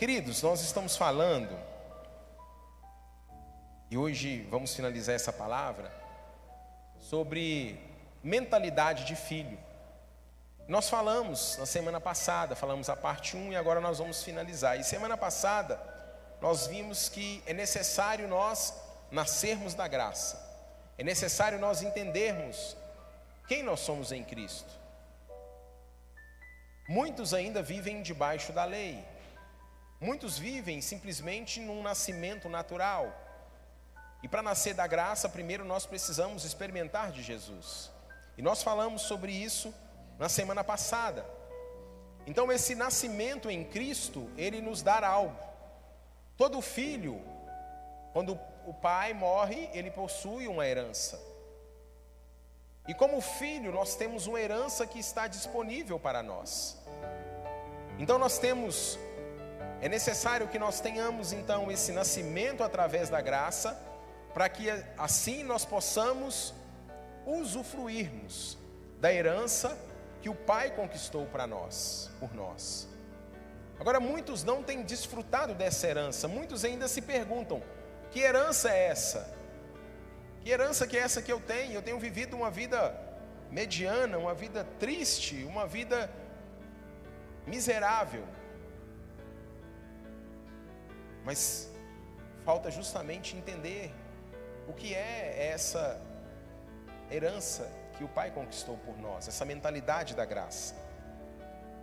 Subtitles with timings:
[0.00, 1.54] Queridos, nós estamos falando,
[3.90, 5.92] e hoje vamos finalizar essa palavra,
[6.98, 7.78] sobre
[8.22, 9.58] mentalidade de filho.
[10.66, 14.80] Nós falamos na semana passada, falamos a parte 1 e agora nós vamos finalizar.
[14.80, 15.78] E semana passada
[16.40, 18.72] nós vimos que é necessário nós
[19.10, 20.42] nascermos da graça.
[20.96, 22.74] É necessário nós entendermos
[23.46, 24.72] quem nós somos em Cristo.
[26.88, 29.19] Muitos ainda vivem debaixo da lei.
[30.00, 33.14] Muitos vivem simplesmente num nascimento natural.
[34.22, 37.90] E para nascer da graça, primeiro nós precisamos experimentar de Jesus.
[38.38, 39.74] E nós falamos sobre isso
[40.18, 41.24] na semana passada.
[42.26, 45.36] Então, esse nascimento em Cristo, ele nos dá algo.
[46.36, 47.20] Todo filho,
[48.12, 51.20] quando o pai morre, ele possui uma herança.
[52.88, 56.78] E como filho, nós temos uma herança que está disponível para nós.
[57.98, 58.98] Então, nós temos
[59.80, 63.78] é necessário que nós tenhamos então esse nascimento através da graça,
[64.34, 66.54] para que assim nós possamos
[67.26, 68.58] usufruirmos
[69.00, 69.76] da herança
[70.20, 72.88] que o Pai conquistou para nós, por nós.
[73.78, 77.62] Agora, muitos não têm desfrutado dessa herança, muitos ainda se perguntam:
[78.10, 79.34] que herança é essa?
[80.42, 81.72] Que herança que é essa que eu tenho?
[81.72, 82.94] Eu tenho vivido uma vida
[83.50, 86.10] mediana, uma vida triste, uma vida
[87.46, 88.24] miserável.
[91.24, 91.70] Mas
[92.44, 93.92] falta justamente entender
[94.66, 96.00] o que é essa
[97.10, 100.74] herança que o Pai conquistou por nós, essa mentalidade da graça.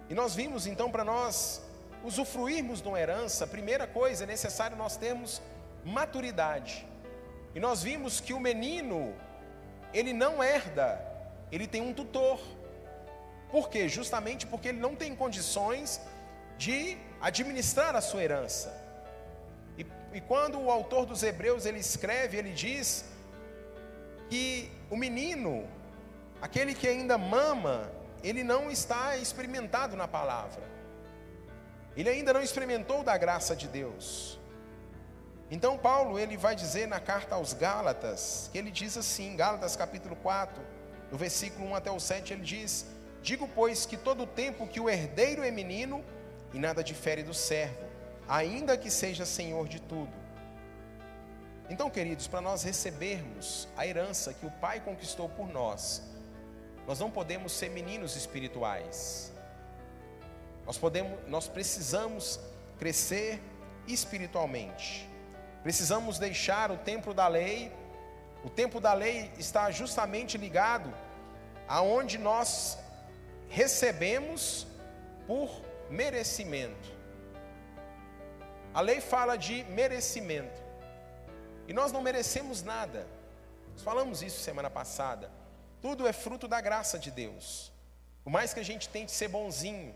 [0.09, 1.61] E nós vimos então para nós
[2.03, 5.41] usufruirmos de uma herança, a primeira coisa é necessário nós termos
[5.83, 6.87] maturidade.
[7.53, 9.13] E nós vimos que o menino,
[9.93, 10.99] ele não herda,
[11.51, 12.39] ele tem um tutor.
[13.51, 13.87] Por quê?
[13.89, 16.01] Justamente porque ele não tem condições
[16.57, 18.86] de administrar a sua herança.
[20.17, 23.05] E quando o autor dos Hebreus ele escreve, ele diz
[24.31, 25.69] que o menino,
[26.41, 27.91] aquele que ainda mama,
[28.23, 30.63] ele não está experimentado na palavra.
[31.95, 34.39] Ele ainda não experimentou da graça de Deus.
[35.51, 40.15] Então Paulo, ele vai dizer na carta aos Gálatas, que ele diz assim, Gálatas capítulo
[40.15, 40.59] 4,
[41.11, 42.87] no versículo 1 até o 7, ele diz:
[43.21, 46.03] Digo, pois, que todo o tempo que o herdeiro é menino,
[46.55, 47.86] e nada difere do servo,
[48.27, 50.13] ainda que seja senhor de tudo.
[51.69, 56.01] Então, queridos, para nós recebermos a herança que o Pai conquistou por nós,
[56.87, 59.33] nós não podemos ser meninos espirituais.
[60.65, 62.39] Nós podemos, nós precisamos
[62.79, 63.41] crescer
[63.87, 65.09] espiritualmente.
[65.63, 67.71] Precisamos deixar o tempo da lei.
[68.43, 70.93] O tempo da lei está justamente ligado
[71.67, 72.77] aonde nós
[73.49, 74.65] recebemos
[75.25, 75.49] por
[75.89, 76.96] merecimento.
[78.73, 80.61] A lei fala de merecimento.
[81.67, 83.07] E nós não merecemos nada.
[83.73, 85.31] Nós falamos isso semana passada.
[85.81, 87.71] Tudo é fruto da graça de Deus.
[88.23, 89.95] Por mais que a gente tente ser bonzinho.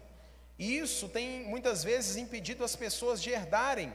[0.57, 3.93] E isso tem muitas vezes impedido as pessoas de herdarem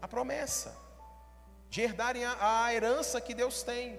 [0.00, 0.76] a promessa,
[1.68, 3.98] de herdarem a, a herança que Deus tem.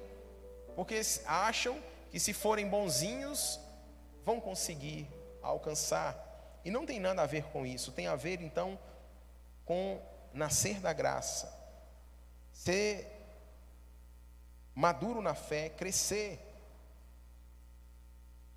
[0.75, 1.77] Porque acham
[2.09, 3.59] que se forem bonzinhos,
[4.23, 5.07] vão conseguir
[5.41, 6.15] alcançar.
[6.63, 8.79] E não tem nada a ver com isso, tem a ver então
[9.69, 10.01] com
[10.33, 11.55] nascer da graça,
[12.51, 13.07] ser
[14.73, 16.39] maduro na fé, crescer.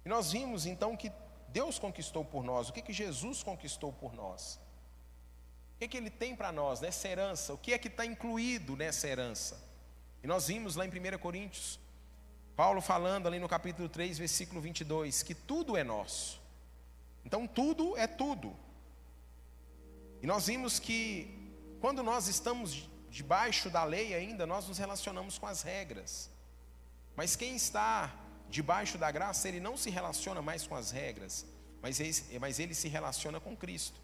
[0.07, 1.13] E nós vimos então que
[1.49, 4.59] Deus conquistou por nós, o que, que Jesus conquistou por nós?
[5.75, 7.53] O que, que Ele tem para nós nessa herança?
[7.53, 9.63] O que é que está incluído nessa herança?
[10.23, 11.79] E nós vimos lá em 1 Coríntios,
[12.57, 16.41] Paulo falando ali no capítulo 3, versículo 22, que tudo é nosso.
[17.23, 18.57] Então tudo é tudo.
[20.23, 21.43] E nós vimos que
[21.81, 26.31] quando nós estamos debaixo da lei ainda, nós nos relacionamos com as regras.
[27.17, 28.15] Mas quem está
[28.49, 31.45] debaixo da graça, ele não se relaciona mais com as regras,
[31.83, 34.01] mas ele, mas ele se relaciona com Cristo.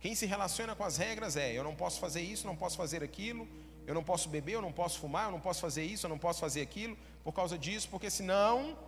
[0.00, 3.02] Quem se relaciona com as regras é: eu não posso fazer isso, não posso fazer
[3.02, 3.48] aquilo,
[3.86, 6.18] eu não posso beber, eu não posso fumar, eu não posso fazer isso, eu não
[6.18, 8.78] posso fazer aquilo, por causa disso, porque senão.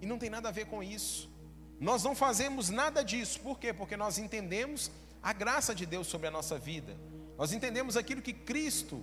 [0.00, 1.30] E não tem nada a ver com isso.
[1.78, 3.72] Nós não fazemos nada disso, por quê?
[3.72, 4.90] Porque nós entendemos
[5.22, 6.96] a graça de Deus sobre a nossa vida.
[7.38, 9.02] Nós entendemos aquilo que Cristo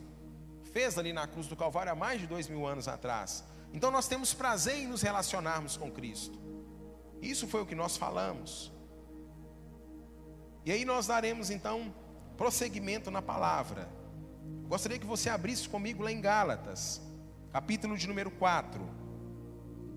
[0.74, 3.44] fez ali na cruz do Calvário há mais de dois mil anos atrás.
[3.74, 6.38] Então nós temos prazer em nos relacionarmos com Cristo.
[7.22, 8.72] Isso foi o que nós falamos.
[10.66, 11.94] E aí nós daremos então
[12.38, 13.90] prosseguimento na palavra.
[14.68, 17.02] Gostaria que você abrisse comigo lá em Gálatas,
[17.52, 18.82] capítulo de número 4.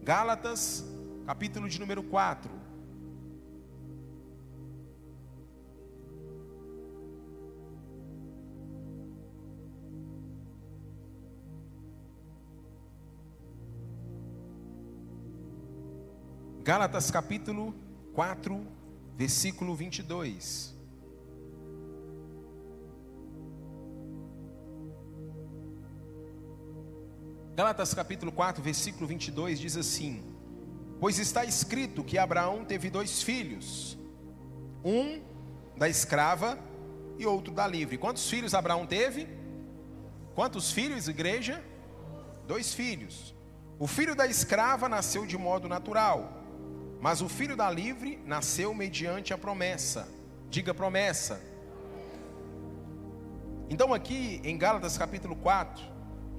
[0.03, 0.85] Gálatas,
[1.27, 2.62] capítulo de número 4.
[16.65, 17.75] Gálatas capítulo
[18.15, 18.65] 4,
[19.17, 20.73] versículo 22.
[27.57, 30.23] Gálatas capítulo 4, versículo 22 diz assim:
[31.01, 33.99] Pois está escrito que Abraão teve dois filhos,
[34.85, 35.21] um
[35.77, 36.57] da escrava
[37.19, 37.99] e outro da livre.
[37.99, 39.27] Quantos filhos Abraão teve?
[40.37, 41.61] Quantos filhos, igreja?
[42.47, 43.35] Dois filhos.
[43.81, 46.42] O filho da escrava nasceu de modo natural,
[47.03, 50.09] mas o filho da livre nasceu mediante a promessa.
[50.49, 51.43] Diga promessa.
[53.69, 55.83] Então, aqui em Gálatas capítulo 4,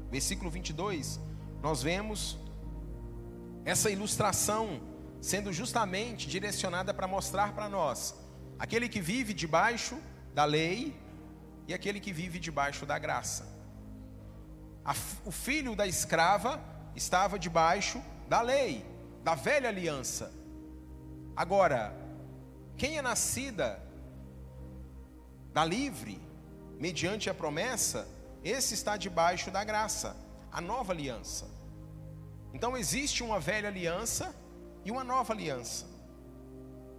[0.10, 1.20] versículo 22,
[1.62, 2.40] nós vemos
[3.66, 4.80] essa ilustração
[5.20, 8.16] sendo justamente direcionada para mostrar para nós
[8.58, 9.98] aquele que vive debaixo
[10.34, 10.98] da lei
[11.68, 13.46] e aquele que vive debaixo da graça.
[15.26, 16.64] O filho da escrava
[16.96, 18.86] estava debaixo da lei,
[19.26, 20.42] da velha aliança.
[21.36, 21.96] Agora,
[22.78, 23.82] quem é nascida
[25.52, 26.22] da livre,
[26.80, 28.08] mediante a promessa,
[28.44, 30.16] esse está debaixo da graça,
[30.52, 31.48] a nova aliança.
[32.54, 34.36] Então existe uma velha aliança
[34.86, 35.88] e uma nova aliança.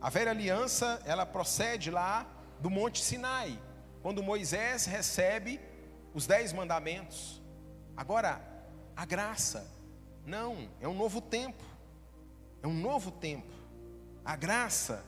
[0.01, 2.27] A velha aliança, ela procede lá
[2.61, 3.59] do Monte Sinai,
[4.03, 5.61] quando Moisés recebe
[6.13, 7.41] os dez mandamentos.
[7.97, 8.41] Agora,
[8.97, 9.67] a graça,
[10.27, 11.63] não, é um novo tempo,
[12.63, 13.54] é um novo tempo.
[14.25, 15.05] A graça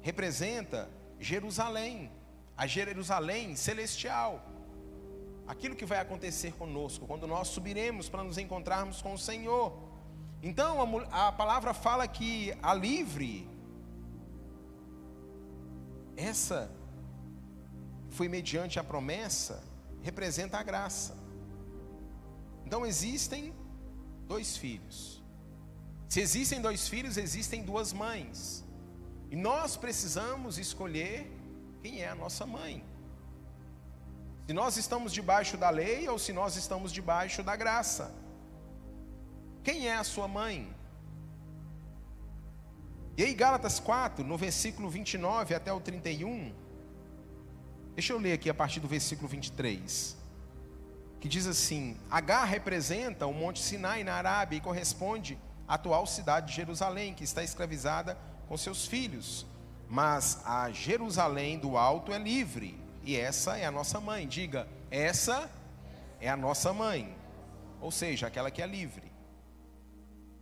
[0.00, 2.10] representa Jerusalém,
[2.56, 4.44] a Jerusalém celestial
[5.50, 9.76] aquilo que vai acontecer conosco quando nós subiremos para nos encontrarmos com o Senhor.
[10.40, 13.48] Então a, a palavra fala que a livre,
[16.16, 16.70] essa
[18.10, 19.60] foi mediante a promessa,
[20.02, 21.16] representa a graça.
[22.64, 23.52] Então existem
[24.28, 25.19] dois filhos.
[26.12, 28.64] Se existem dois filhos, existem duas mães.
[29.30, 31.30] E nós precisamos escolher
[31.80, 32.84] quem é a nossa mãe.
[34.44, 38.12] Se nós estamos debaixo da lei ou se nós estamos debaixo da graça.
[39.62, 40.74] Quem é a sua mãe?
[43.16, 46.52] E aí, Gálatas 4, no versículo 29 até o 31,
[47.94, 50.16] deixa eu ler aqui a partir do versículo 23,
[51.20, 55.38] que diz assim: Agar representa o Monte Sinai na Arábia e corresponde
[55.70, 58.18] atual cidade de Jerusalém, que está escravizada
[58.48, 59.46] com seus filhos,
[59.88, 64.26] mas a Jerusalém do alto é livre e essa é a nossa mãe.
[64.26, 65.48] Diga, essa
[66.20, 67.16] é a nossa mãe.
[67.80, 69.10] Ou seja, aquela que é livre.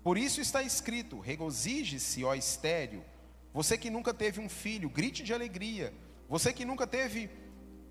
[0.02, 3.04] Por isso está escrito: regozije-se, ó estéreo.
[3.52, 5.92] Você que nunca teve um filho, grite de alegria.
[6.26, 7.30] Você que nunca teve,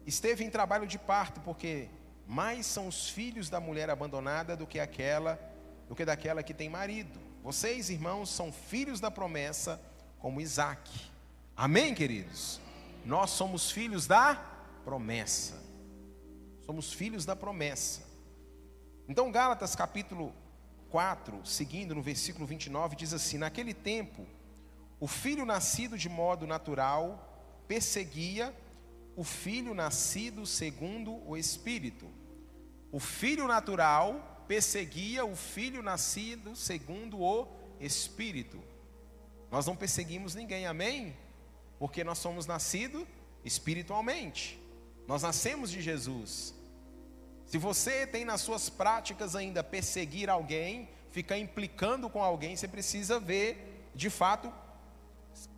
[0.05, 1.89] esteve em trabalho de parto, porque
[2.25, 5.39] mais são os filhos da mulher abandonada do que aquela,
[5.87, 7.26] do que daquela que tem marido.
[7.47, 9.81] Vocês, irmãos, são filhos da promessa,
[10.19, 10.91] como Isaac.
[11.55, 12.59] Amém, queridos?
[13.05, 14.35] Nós somos filhos da
[14.83, 15.55] promessa.
[16.65, 18.01] Somos filhos da promessa.
[19.07, 20.33] Então, Gálatas capítulo
[20.89, 24.27] 4, seguindo no versículo 29, diz assim: Naquele tempo,
[24.99, 28.53] o filho nascido de modo natural perseguia
[29.15, 32.09] o filho nascido segundo o Espírito.
[32.91, 37.47] O filho natural perseguia o filho nascido segundo o
[37.79, 38.61] Espírito.
[39.51, 41.15] Nós não perseguimos ninguém, amém?
[41.79, 43.05] Porque nós somos nascidos
[43.43, 44.59] espiritualmente.
[45.07, 46.53] Nós nascemos de Jesus.
[47.45, 53.19] Se você tem nas suas práticas ainda perseguir alguém, ficar implicando com alguém, você precisa
[53.19, 54.51] ver de fato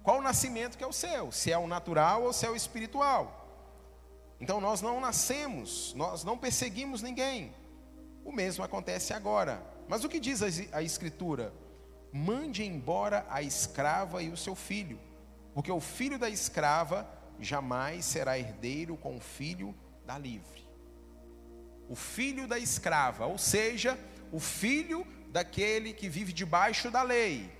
[0.04, 2.56] qual o nascimento que é o seu, se é o natural ou se é o
[2.56, 3.36] espiritual.
[4.40, 7.54] Então nós não nascemos, nós não perseguimos ninguém.
[8.24, 9.64] O mesmo acontece agora.
[9.88, 11.54] Mas o que diz a Escritura?
[12.12, 15.00] Mande embora a escrava e o seu filho,
[15.54, 17.08] porque o filho da escrava
[17.40, 20.68] jamais será herdeiro com o filho da livre.
[21.88, 23.98] O filho da escrava, ou seja,
[24.32, 27.52] o filho daquele que vive debaixo da lei,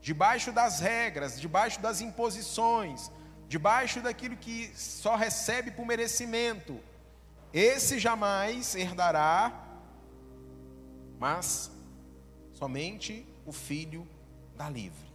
[0.00, 3.10] debaixo das regras, debaixo das imposições,
[3.48, 6.80] debaixo daquilo que só recebe por merecimento.
[7.52, 9.65] Esse jamais herdará,
[11.18, 11.70] mas
[12.52, 14.06] somente o filho
[14.56, 15.06] da livre.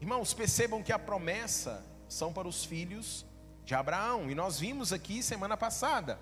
[0.00, 3.24] Irmãos, percebam que a promessa são para os filhos
[3.64, 6.18] de Abraão, e nós vimos aqui semana passada.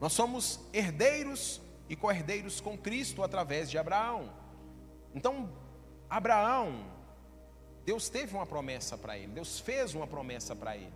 [0.00, 4.32] Nós somos herdeiros e co-herdeiros com Cristo através de Abraão.
[5.14, 5.50] Então,
[6.08, 6.86] Abraão,
[7.84, 10.92] Deus teve uma promessa para ele, Deus fez uma promessa para ele.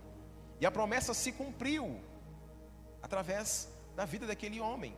[0.59, 1.99] E a promessa se cumpriu
[3.01, 4.95] através da vida daquele homem.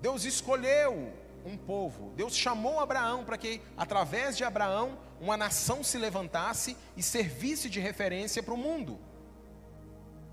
[0.00, 1.12] Deus escolheu
[1.44, 2.12] um povo.
[2.14, 7.80] Deus chamou Abraão para que, através de Abraão, uma nação se levantasse e servisse de
[7.80, 8.98] referência para o mundo.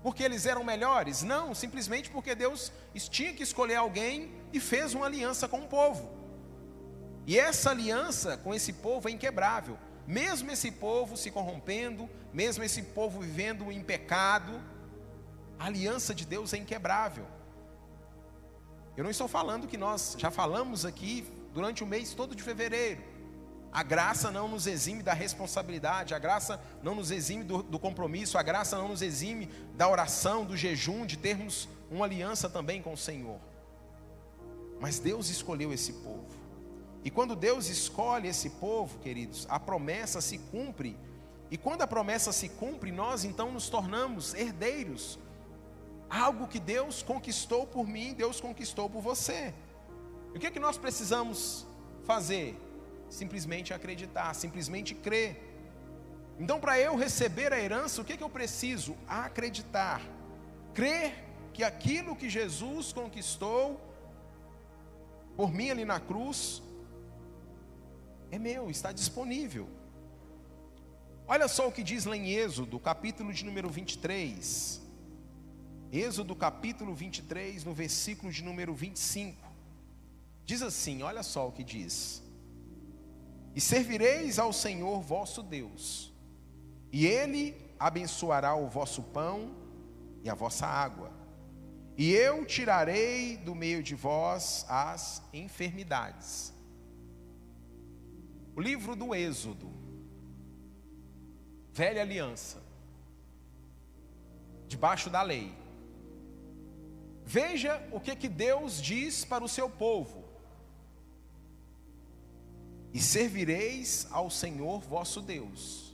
[0.02, 1.22] Porque eles eram melhores?
[1.22, 2.72] Não, simplesmente porque Deus
[3.10, 6.14] tinha que escolher alguém e fez uma aliança com o povo.
[7.26, 9.76] E essa aliança com esse povo é inquebrável.
[10.06, 14.62] Mesmo esse povo se corrompendo, mesmo esse povo vivendo em pecado,
[15.58, 17.26] a aliança de Deus é inquebrável.
[18.96, 23.02] Eu não estou falando que nós já falamos aqui durante o mês todo de fevereiro.
[23.70, 28.38] A graça não nos exime da responsabilidade, a graça não nos exime do, do, compromisso,
[28.38, 32.94] a graça não nos exime da oração, do jejum, de termos uma aliança também com
[32.94, 33.38] o Senhor.
[34.80, 36.24] Mas Deus escolheu esse povo.
[37.04, 40.96] E quando Deus escolhe esse povo, queridos, a promessa se cumpre.
[41.50, 45.18] E quando a promessa se cumpre, nós então nos tornamos herdeiros
[46.08, 49.52] Algo que Deus conquistou por mim, Deus conquistou por você.
[50.32, 51.66] E o que é que nós precisamos
[52.04, 52.56] fazer?
[53.08, 55.42] Simplesmente acreditar, simplesmente crer.
[56.38, 58.96] Então, para eu receber a herança, o que é que eu preciso?
[59.08, 60.00] Acreditar.
[60.74, 63.80] Crer que aquilo que Jesus conquistou
[65.36, 66.62] por mim ali na cruz
[68.30, 69.68] é meu, está disponível.
[71.26, 74.85] Olha só o que diz lá em Êxodo, capítulo de número 23.
[75.92, 79.46] Êxodo capítulo 23, no versículo de número 25.
[80.44, 82.22] Diz assim: olha só o que diz:
[83.54, 86.12] E servireis ao Senhor vosso Deus,
[86.92, 89.54] e Ele abençoará o vosso pão
[90.22, 91.12] e a vossa água,
[91.96, 96.52] e eu tirarei do meio de vós as enfermidades.
[98.56, 99.70] O livro do Êxodo,
[101.72, 102.62] velha aliança,
[104.66, 105.65] debaixo da lei.
[107.28, 110.24] Veja o que, que Deus diz para o seu povo:
[112.94, 115.92] E servireis ao Senhor vosso Deus,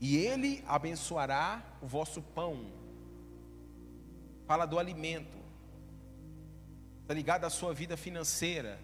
[0.00, 2.72] e Ele abençoará o vosso pão.
[4.48, 5.38] Fala do alimento,
[7.02, 8.80] está ligado à sua vida financeira,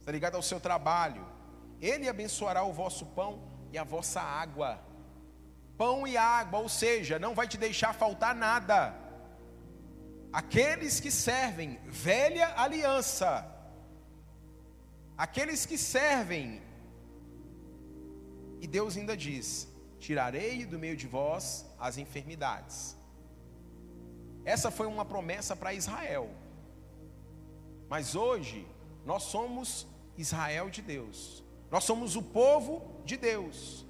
[0.00, 1.26] está ligado ao seu trabalho.
[1.78, 4.80] Ele abençoará o vosso pão e a vossa água.
[5.76, 9.01] Pão e água, ou seja, não vai te deixar faltar nada
[10.32, 13.46] aqueles que servem velha aliança,
[15.16, 16.62] aqueles que servem,
[18.60, 22.96] e Deus ainda diz: tirarei do meio de vós as enfermidades.
[24.44, 26.28] Essa foi uma promessa para Israel,
[27.88, 28.66] mas hoje
[29.04, 29.86] nós somos
[30.16, 33.86] Israel de Deus, nós somos o povo de Deus.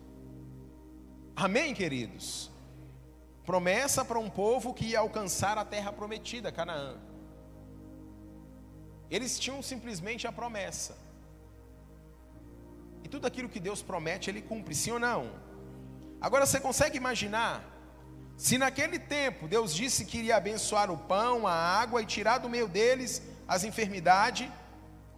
[1.34, 2.51] Amém, queridos?
[3.44, 6.96] Promessa para um povo que ia alcançar a terra prometida, Canaã.
[9.10, 10.96] Eles tinham simplesmente a promessa.
[13.04, 15.32] E tudo aquilo que Deus promete, Ele cumpre, sim ou não?
[16.20, 17.72] Agora você consegue imaginar
[18.36, 22.48] se naquele tempo Deus disse que iria abençoar o pão, a água e tirar do
[22.48, 24.48] meio deles as enfermidades,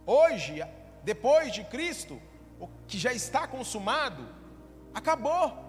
[0.05, 0.63] hoje,
[1.03, 2.21] depois de Cristo,
[2.59, 4.27] o que já está consumado,
[4.93, 5.64] acabou.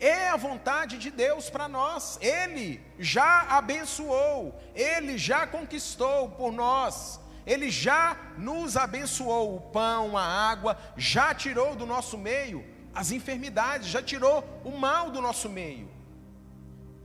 [0.00, 2.18] É a vontade de Deus para nós.
[2.20, 7.20] Ele já abençoou, ele já conquistou por nós.
[7.46, 12.62] Ele já nos abençoou o pão, a água, já tirou do nosso meio
[12.94, 15.88] as enfermidades, já tirou o mal do nosso meio.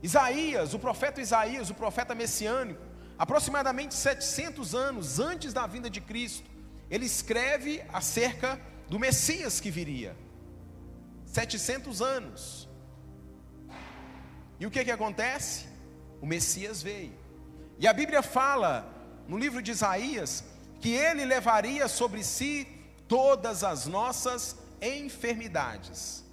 [0.02, 2.82] Isaías, o profeta Isaías, o profeta messiânico,
[3.16, 6.50] aproximadamente 700 anos antes da vinda de Cristo,
[6.90, 10.16] ele escreve acerca do Messias que viria.
[11.26, 12.68] 700 anos.
[14.58, 15.66] E o que, que acontece?
[16.20, 17.12] O Messias veio.
[17.78, 18.88] E a Bíblia fala,
[19.26, 20.44] no livro de Isaías,
[20.80, 22.66] que ele levaria sobre si
[23.08, 26.24] todas as nossas enfermidades.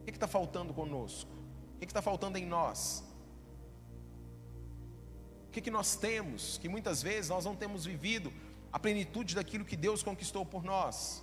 [0.00, 1.30] O que está faltando conosco?
[1.76, 3.04] O que está faltando em nós?
[5.48, 8.32] O que, que nós temos que muitas vezes nós não temos vivido
[8.72, 11.22] a plenitude daquilo que Deus conquistou por nós?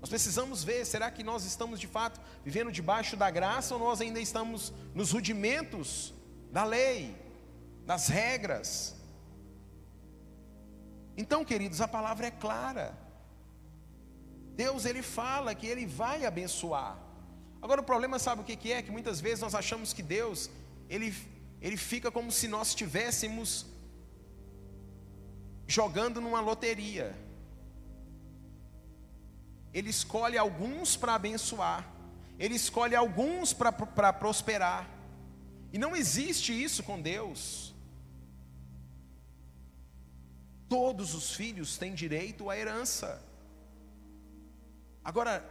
[0.00, 4.00] Nós precisamos ver, será que nós estamos de fato vivendo debaixo da graça ou nós
[4.00, 6.14] ainda estamos nos rudimentos
[6.50, 7.14] da lei,
[7.84, 8.96] das regras?
[11.16, 12.98] Então, queridos, a palavra é clara.
[14.56, 16.98] Deus ele fala que ele vai abençoar.
[17.60, 18.80] Agora o problema sabe o que é?
[18.80, 20.50] Que muitas vezes nós achamos que Deus
[20.88, 21.14] ele,
[21.60, 23.66] ele fica como se nós estivéssemos
[25.66, 27.14] jogando numa loteria.
[29.72, 31.88] Ele escolhe alguns para abençoar,
[32.38, 34.88] Ele escolhe alguns para prosperar.
[35.72, 37.74] E não existe isso com Deus.
[40.68, 43.22] Todos os filhos têm direito à herança.
[45.04, 45.44] Agora,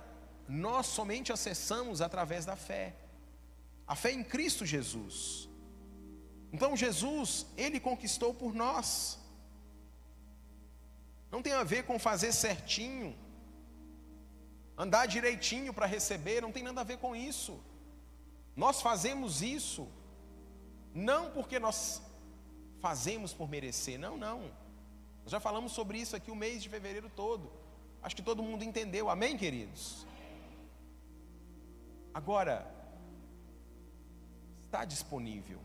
[0.48, 2.96] nós somente acessamos através da fé.
[3.88, 5.50] A fé em Cristo Jesus.
[6.52, 9.20] Então Jesus, ele conquistou por nós.
[11.32, 13.16] Não tem a ver com fazer certinho,
[14.80, 17.60] andar direitinho para receber, não tem nada a ver com isso.
[18.56, 19.86] Nós fazemos isso
[20.96, 22.02] não porque nós
[22.80, 24.40] fazemos por merecer, não, não.
[25.24, 27.52] Nós já falamos sobre isso aqui o mês de fevereiro todo.
[28.02, 30.08] Acho que todo mundo entendeu, amém, queridos?
[32.14, 32.74] Agora,
[34.66, 35.60] está disponível.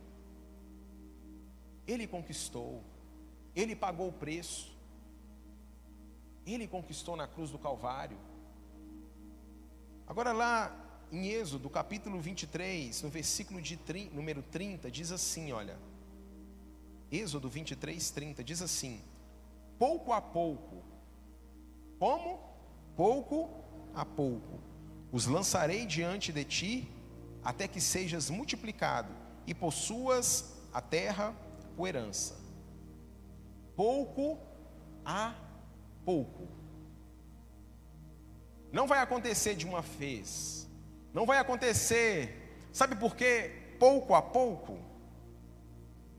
[1.87, 2.83] Ele conquistou,
[3.55, 4.77] ele pagou o preço,
[6.45, 8.19] ele conquistou na cruz do Calvário.
[10.07, 10.75] Agora, lá
[11.11, 13.79] em Êxodo, capítulo 23, no versículo de
[14.13, 15.79] número 30, diz assim: olha,
[17.11, 19.01] Êxodo 23, 30, diz assim:
[19.79, 20.83] pouco a pouco,
[21.99, 22.53] como?
[22.97, 23.51] Pouco
[23.95, 24.61] a pouco,
[25.11, 26.89] os lançarei diante de ti,
[27.43, 29.13] até que sejas multiplicado
[29.47, 31.35] e possuas a terra
[31.77, 32.37] por herança.
[33.75, 34.39] Pouco
[35.05, 35.35] a
[36.05, 36.54] pouco.
[38.75, 40.69] Não vai acontecer de uma vez.
[41.13, 42.67] Não vai acontecer.
[42.73, 43.77] Sabe por quê?
[43.79, 44.77] Pouco a pouco.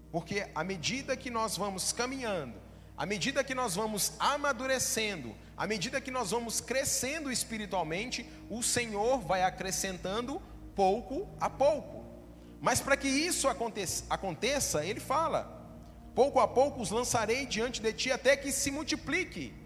[0.09, 2.55] Porque à medida que nós vamos caminhando,
[2.95, 9.19] à medida que nós vamos amadurecendo, à medida que nós vamos crescendo espiritualmente, o Senhor
[9.19, 10.41] vai acrescentando
[10.73, 12.05] pouco a pouco.
[12.61, 15.41] Mas para que isso aconteça, ele fala:
[16.15, 19.64] pouco a pouco os lançarei diante de ti até que se multiplique.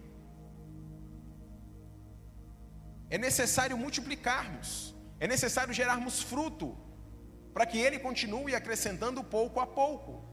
[3.09, 6.77] É necessário multiplicarmos, é necessário gerarmos fruto,
[7.53, 10.23] para que ele continue acrescentando pouco a pouco.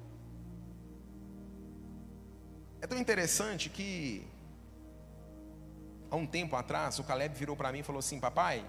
[2.80, 4.26] É tão interessante que,
[6.10, 8.64] há um tempo atrás, o Caleb virou para mim e falou assim: Papai,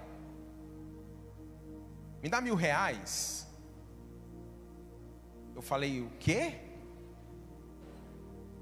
[2.22, 3.46] me dá mil reais.
[5.56, 6.60] Eu falei: O quê?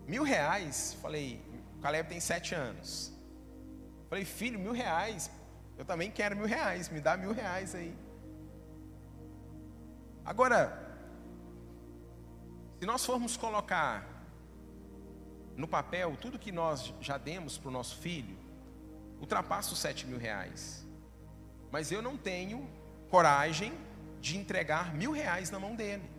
[0.08, 0.98] Mil reais?
[1.02, 1.42] Falei:
[1.78, 3.14] O Caleb tem sete anos.
[4.10, 5.30] Falei: Filho, mil reais.
[5.78, 6.90] Eu também quero mil reais.
[6.90, 7.96] Me dá mil reais aí.
[10.24, 10.82] Agora,
[12.80, 14.08] se nós formos colocar
[15.56, 18.38] no papel, tudo que nós já demos para o nosso filho,
[19.20, 20.86] ultrapassa os sete mil reais.
[21.72, 22.68] Mas eu não tenho
[23.10, 23.74] coragem
[24.20, 26.10] de entregar mil reais na mão dele.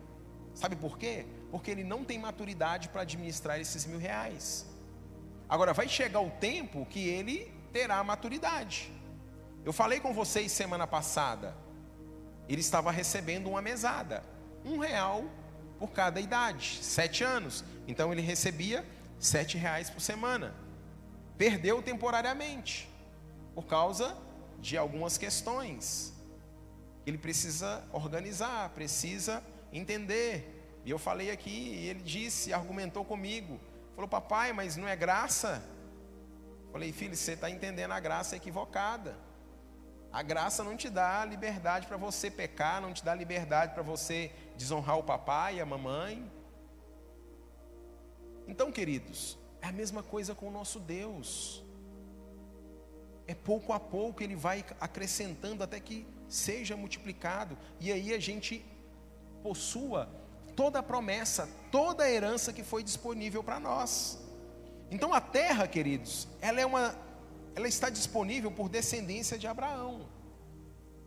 [0.53, 1.25] Sabe por quê?
[1.51, 4.65] Porque ele não tem maturidade para administrar esses mil reais.
[5.47, 8.91] Agora, vai chegar o tempo que ele terá maturidade.
[9.65, 11.55] Eu falei com vocês semana passada,
[12.47, 14.23] ele estava recebendo uma mesada,
[14.63, 15.25] um real
[15.77, 17.63] por cada idade, sete anos.
[17.87, 18.85] Então ele recebia
[19.19, 20.55] sete reais por semana.
[21.37, 22.89] Perdeu temporariamente,
[23.53, 24.17] por causa
[24.59, 26.13] de algumas questões.
[27.05, 30.79] Ele precisa organizar, precisa entender.
[30.83, 33.59] E eu falei aqui, e ele disse, argumentou comigo.
[33.95, 35.63] Falou, papai, mas não é graça?
[36.71, 39.17] Falei, filho, você está entendendo a graça equivocada.
[40.11, 44.31] A graça não te dá liberdade para você pecar, não te dá liberdade para você
[44.55, 46.31] desonrar o papai e a mamãe.
[48.47, 51.63] Então, queridos, é a mesma coisa com o nosso Deus.
[53.27, 58.65] É pouco a pouco ele vai acrescentando até que seja multiplicado, e aí a gente
[59.43, 60.09] possua
[60.55, 64.19] toda a promessa, toda a herança que foi disponível para nós.
[64.89, 66.95] Então a terra, queridos, ela é uma
[67.57, 70.07] ela está disponível por descendência de Abraão.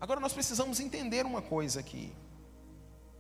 [0.00, 2.12] Agora nós precisamos entender uma coisa aqui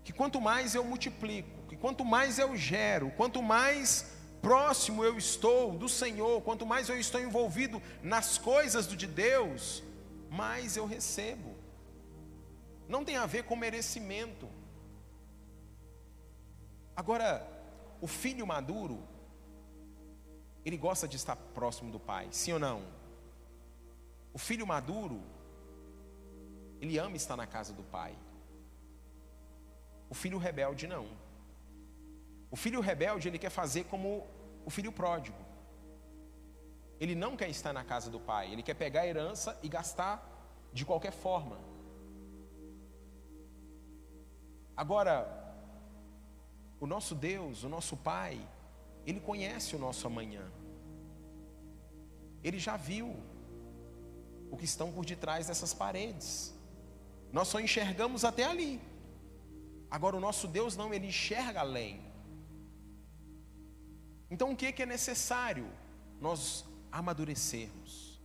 [0.02, 4.10] que quanto mais eu multiplico, que quanto mais eu gero, quanto mais
[4.42, 9.80] próximo eu estou do Senhor, quanto mais eu estou envolvido nas coisas de Deus,
[10.28, 11.54] mais eu recebo.
[12.88, 14.48] Não tem a ver com merecimento.
[16.96, 17.46] Agora,
[18.00, 18.98] o filho maduro,
[20.64, 22.99] ele gosta de estar próximo do pai, sim ou não?
[24.32, 25.20] O filho maduro,
[26.80, 28.16] ele ama estar na casa do pai.
[30.08, 31.06] O filho rebelde não.
[32.50, 34.26] O filho rebelde, ele quer fazer como
[34.64, 35.38] o filho pródigo.
[36.98, 40.26] Ele não quer estar na casa do pai, ele quer pegar a herança e gastar
[40.72, 41.58] de qualquer forma.
[44.76, 45.40] Agora,
[46.80, 48.40] o nosso Deus, o nosso Pai,
[49.06, 50.50] Ele conhece o nosso amanhã.
[52.42, 53.14] Ele já viu
[54.50, 56.54] o que estão por detrás dessas paredes.
[57.32, 58.80] Nós só enxergamos até ali.
[59.90, 62.00] Agora o nosso Deus não, ele enxerga além.
[64.30, 65.68] Então o que, que é necessário?
[66.20, 68.20] Nós amadurecermos,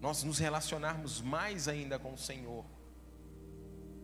[0.00, 2.64] nós nos relacionarmos mais ainda com o Senhor.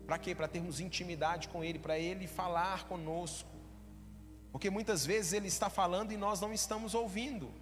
[0.07, 0.35] Para quê?
[0.35, 3.49] Para termos intimidade com Ele, para Ele falar conosco.
[4.51, 7.53] Porque muitas vezes Ele está falando e nós não estamos ouvindo.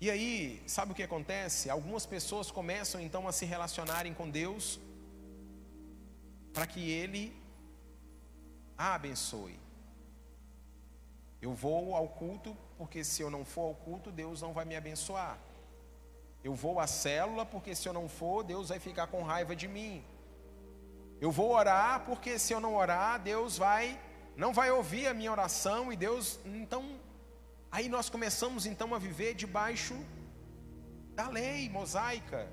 [0.00, 1.68] E aí, sabe o que acontece?
[1.68, 4.80] Algumas pessoas começam então a se relacionarem com Deus
[6.54, 7.36] para que Ele
[8.78, 9.58] a abençoe.
[11.42, 14.74] Eu vou ao culto, porque se eu não for ao culto, Deus não vai me
[14.74, 15.38] abençoar.
[16.42, 19.68] Eu vou à célula, porque se eu não for, Deus vai ficar com raiva de
[19.68, 20.02] mim.
[21.20, 24.00] Eu vou orar, porque se eu não orar, Deus vai
[24.34, 26.98] não vai ouvir a minha oração e Deus, então
[27.70, 29.94] aí nós começamos então a viver debaixo
[31.14, 32.48] da lei mosaica.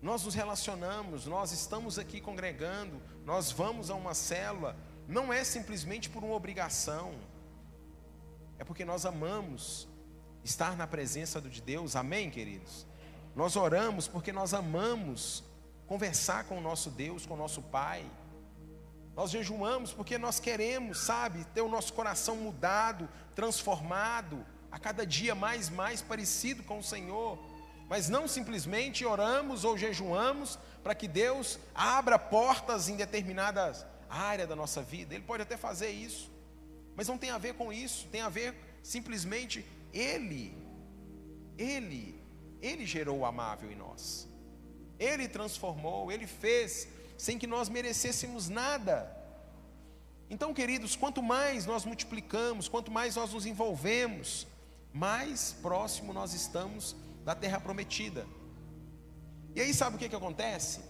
[0.00, 4.76] Nós nos relacionamos, nós estamos aqui congregando, nós vamos a uma célula,
[5.08, 7.14] não é simplesmente por uma obrigação,
[8.58, 9.88] é porque nós amamos
[10.44, 12.86] estar na presença de Deus, amém, queridos?
[13.34, 15.42] Nós oramos porque nós amamos
[15.86, 18.04] conversar com o nosso Deus, com o nosso Pai.
[19.16, 25.34] Nós jejuamos porque nós queremos, sabe, ter o nosso coração mudado, transformado, a cada dia
[25.34, 27.38] mais mais parecido com o Senhor.
[27.88, 34.54] Mas não simplesmente oramos ou jejuamos para que Deus abra portas em determinadas áreas da
[34.54, 35.14] nossa vida.
[35.14, 36.30] Ele pode até fazer isso,
[36.94, 40.56] mas não tem a ver com isso, tem a ver simplesmente Ele,
[41.56, 42.22] Ele,
[42.60, 44.28] Ele gerou o amável em nós,
[44.98, 49.14] Ele transformou, Ele fez, sem que nós merecêssemos nada.
[50.28, 54.46] Então, queridos, quanto mais nós multiplicamos, quanto mais nós nos envolvemos,
[54.92, 58.26] mais próximo nós estamos da terra prometida.
[59.54, 60.80] E aí sabe o que, que acontece?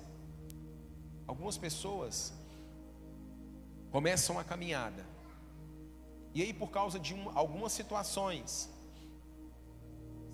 [1.26, 2.32] Algumas pessoas
[3.90, 5.04] começam a caminhada,
[6.34, 8.68] e aí por causa de um, algumas situações,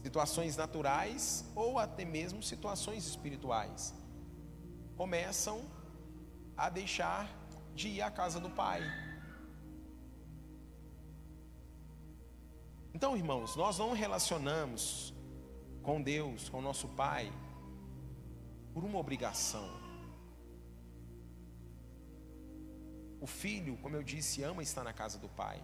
[0.03, 3.95] situações naturais ou até mesmo situações espirituais,
[4.97, 5.82] começam a
[6.69, 7.29] deixar
[7.75, 8.83] de ir à casa do Pai.
[12.95, 15.15] Então, irmãos, nós não relacionamos
[15.83, 17.33] com Deus, com nosso Pai,
[18.73, 19.69] por uma obrigação.
[23.21, 25.63] O filho, como eu disse, ama estar na casa do Pai.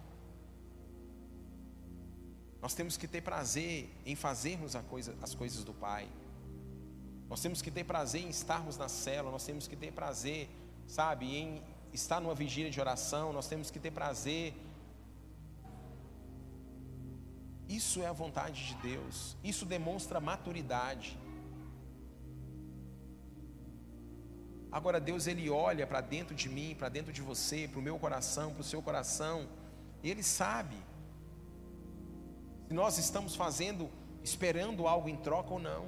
[2.61, 6.09] Nós temos que ter prazer em fazermos coisa, as coisas do Pai.
[7.29, 10.49] Nós temos que ter prazer em estarmos na cela, nós temos que ter prazer,
[10.97, 14.53] sabe, em estar numa vigília de oração, nós temos que ter prazer
[17.69, 19.37] isso é a vontade de Deus.
[19.43, 21.15] Isso demonstra maturidade.
[24.71, 27.99] Agora Deus ele olha para dentro de mim, para dentro de você, para o meu
[27.99, 29.47] coração, para o seu coração,
[30.01, 30.75] e ele sabe
[32.67, 33.89] se nós estamos fazendo,
[34.23, 35.85] esperando algo em troca ou não.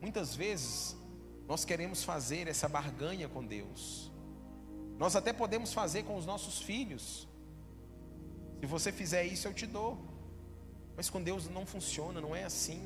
[0.00, 0.96] Muitas vezes
[1.48, 4.12] nós queremos fazer essa barganha com Deus.
[4.98, 7.26] Nós até podemos fazer com os nossos filhos.
[8.60, 9.98] Se você fizer isso, eu te dou.
[10.94, 12.82] Mas com Deus não funciona, não é assim.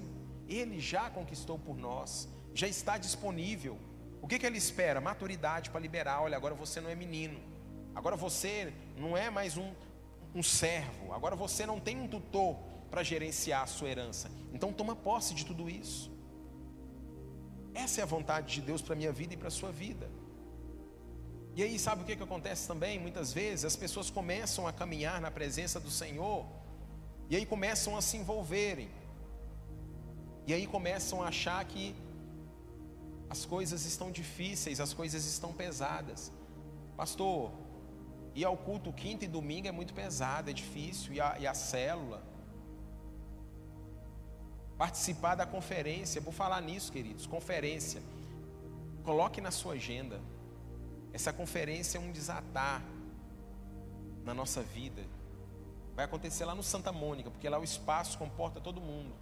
[0.46, 3.76] Ele já conquistou por nós, já está disponível.
[4.20, 5.00] O que, que ele espera?
[5.00, 6.22] Maturidade para liberar.
[6.22, 7.40] Olha, agora você não é menino,
[7.92, 9.72] agora você não é mais um,
[10.32, 12.56] um servo, agora você não tem um tutor
[12.90, 14.30] para gerenciar a sua herança.
[14.52, 16.11] Então toma posse de tudo isso.
[17.74, 20.08] Essa é a vontade de Deus para a minha vida e para a sua vida.
[21.54, 22.98] E aí, sabe o que, que acontece também?
[22.98, 26.46] Muitas vezes as pessoas começam a caminhar na presença do Senhor,
[27.28, 28.90] e aí começam a se envolverem,
[30.46, 31.94] e aí começam a achar que
[33.28, 36.32] as coisas estão difíceis, as coisas estão pesadas.
[36.96, 37.52] Pastor,
[38.34, 41.54] ir ao culto quinta e domingo é muito pesado, é difícil, e a, e a
[41.54, 42.31] célula.
[44.82, 48.02] Participar da conferência, vou falar nisso, queridos, conferência.
[49.04, 50.20] Coloque na sua agenda.
[51.12, 52.82] Essa conferência é um desatar
[54.24, 55.04] na nossa vida.
[55.94, 59.14] Vai acontecer lá no Santa Mônica, porque lá o espaço comporta todo mundo.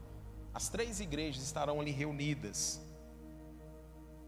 [0.55, 2.81] As três igrejas estarão ali reunidas.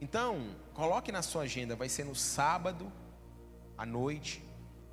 [0.03, 2.93] Então, coloque na sua agenda, vai ser no sábado
[3.79, 4.45] à noite,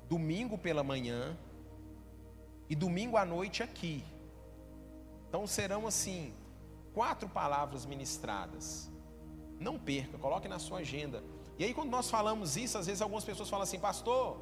[0.08, 1.36] domingo pela manhã
[2.66, 4.02] e domingo à noite aqui.
[5.30, 6.34] Então serão assim,
[6.92, 8.90] quatro palavras ministradas.
[9.60, 11.22] Não perca, coloque na sua agenda.
[11.56, 14.36] E aí, quando nós falamos isso, às vezes algumas pessoas falam assim, pastor,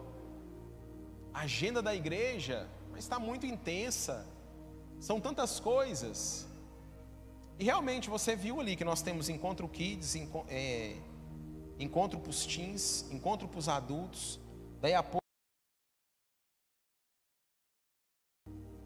[1.34, 4.26] a agenda da igreja está muito intensa,
[4.98, 6.48] são tantas coisas.
[7.58, 10.16] E realmente você viu ali que nós temos encontro kids,
[10.48, 10.96] é,
[11.78, 14.40] encontro para os teens, encontro para os adultos,
[14.80, 15.27] daí a pouco.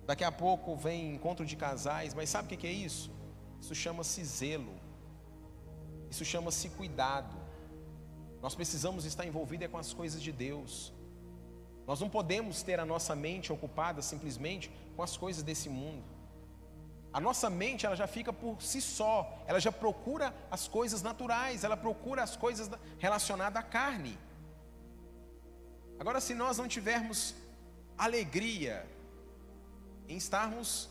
[0.06, 3.10] Daqui a pouco vem encontro de casais, mas sabe o que é isso?
[3.60, 4.74] Isso chama-se zelo,
[6.10, 7.36] isso chama-se cuidado.
[8.40, 10.92] Nós precisamos estar envolvidos com as coisas de Deus.
[11.86, 16.04] Nós não podemos ter a nossa mente ocupada simplesmente com as coisas desse mundo.
[17.12, 21.62] A nossa mente, ela já fica por si só, ela já procura as coisas naturais,
[21.62, 24.18] ela procura as coisas relacionadas à carne.
[26.00, 27.34] Agora, se nós não tivermos
[27.98, 28.86] alegria
[30.12, 30.88] em estarmos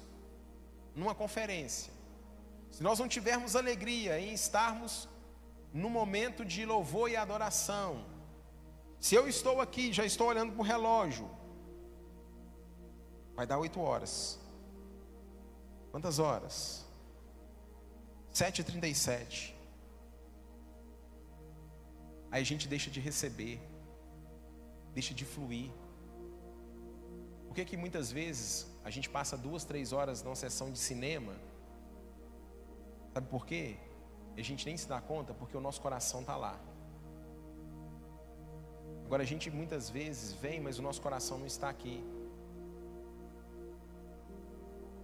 [0.95, 1.91] numa conferência,
[2.71, 5.07] se nós não tivermos alegria em estarmos
[5.73, 8.05] no momento de louvor e adoração,
[8.99, 11.29] se eu estou aqui, já estou olhando para o relógio,
[13.35, 14.39] vai dar oito horas.
[15.91, 16.85] Quantas horas?
[18.33, 19.53] 7h37.
[22.31, 23.59] Aí a gente deixa de receber,
[24.93, 25.69] deixa de fluir.
[27.47, 31.33] Por que que muitas vezes a gente passa duas, três horas numa sessão de cinema?
[33.13, 33.77] Sabe por quê?
[34.37, 36.59] A gente nem se dá conta porque o nosso coração está lá.
[39.05, 42.01] Agora a gente muitas vezes vem, mas o nosso coração não está aqui.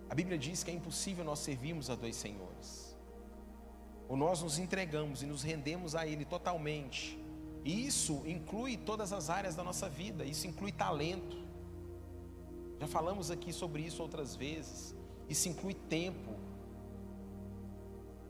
[0.09, 2.95] A Bíblia diz que é impossível nós servirmos a dois senhores.
[4.07, 7.19] Ou nós nos entregamos e nos rendemos a Ele totalmente.
[7.65, 11.45] E isso inclui todas as áreas da nossa vida, isso inclui talento.
[12.79, 14.95] Já falamos aqui sobre isso outras vezes.
[15.27, 16.35] Isso inclui tempo.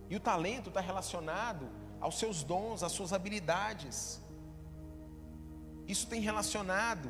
[0.09, 4.21] E o talento está relacionado aos seus dons, às suas habilidades.
[5.87, 7.09] Isso tem relacionado,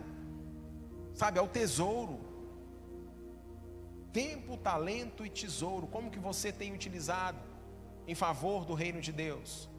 [1.13, 2.27] sabe, ao tesouro
[4.17, 7.37] tempo, talento e tesouro, como que você tem utilizado
[8.07, 9.69] em favor do reino de Deus?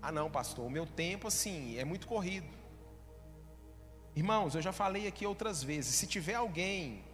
[0.00, 2.59] Ah, não, pastor, o meu tempo assim é muito corrido.
[4.14, 7.04] Irmãos, eu já falei aqui outras vezes, se tiver alguém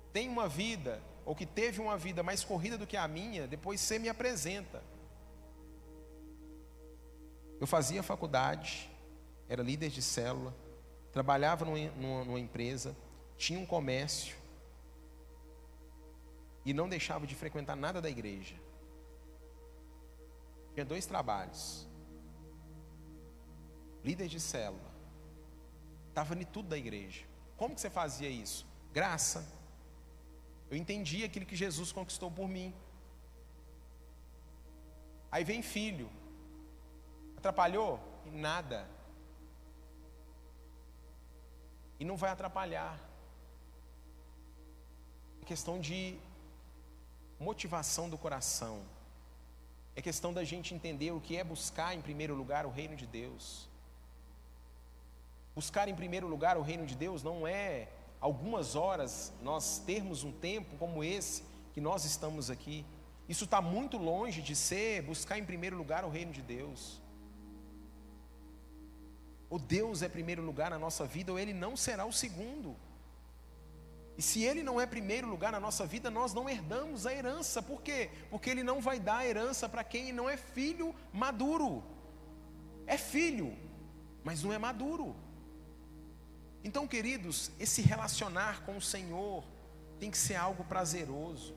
[0.00, 3.46] que tem uma vida ou que teve uma vida mais corrida do que a minha,
[3.46, 4.82] depois você me apresenta.
[7.60, 8.90] Eu fazia faculdade,
[9.48, 10.54] era líder de célula,
[11.12, 12.96] trabalhava numa, numa empresa,
[13.36, 14.36] tinha um comércio,
[16.68, 18.54] e não deixava de frequentar nada da igreja.
[20.74, 21.88] Tinha dois trabalhos.
[24.04, 24.87] Líder de célula.
[26.18, 27.24] Estava em tudo da igreja.
[27.56, 28.66] Como que você fazia isso?
[28.92, 29.46] Graça.
[30.68, 32.74] Eu entendi aquilo que Jesus conquistou por mim.
[35.30, 36.10] Aí vem filho.
[37.36, 38.00] Atrapalhou?
[38.32, 38.90] Nada.
[42.00, 42.98] E não vai atrapalhar.
[45.40, 46.18] É questão de
[47.38, 48.82] motivação do coração.
[49.94, 53.06] É questão da gente entender o que é buscar em primeiro lugar o reino de
[53.06, 53.67] Deus.
[55.58, 57.88] Buscar em primeiro lugar o reino de Deus não é
[58.20, 61.42] algumas horas nós termos um tempo como esse
[61.72, 62.86] que nós estamos aqui.
[63.28, 67.02] Isso está muito longe de ser buscar em primeiro lugar o reino de Deus.
[69.50, 72.76] O Deus é primeiro lugar na nossa vida, ou Ele não será o segundo.
[74.16, 77.60] E se ele não é primeiro lugar na nossa vida, nós não herdamos a herança.
[77.60, 78.10] Por quê?
[78.30, 81.82] Porque ele não vai dar a herança para quem não é filho maduro.
[82.86, 83.56] É filho,
[84.22, 85.16] mas não é maduro.
[86.64, 89.44] Então, queridos, esse relacionar com o Senhor
[89.98, 91.54] tem que ser algo prazeroso.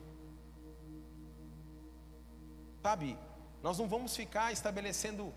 [2.81, 3.17] Sabe,
[3.61, 5.33] nós não vamos ficar estabelecendo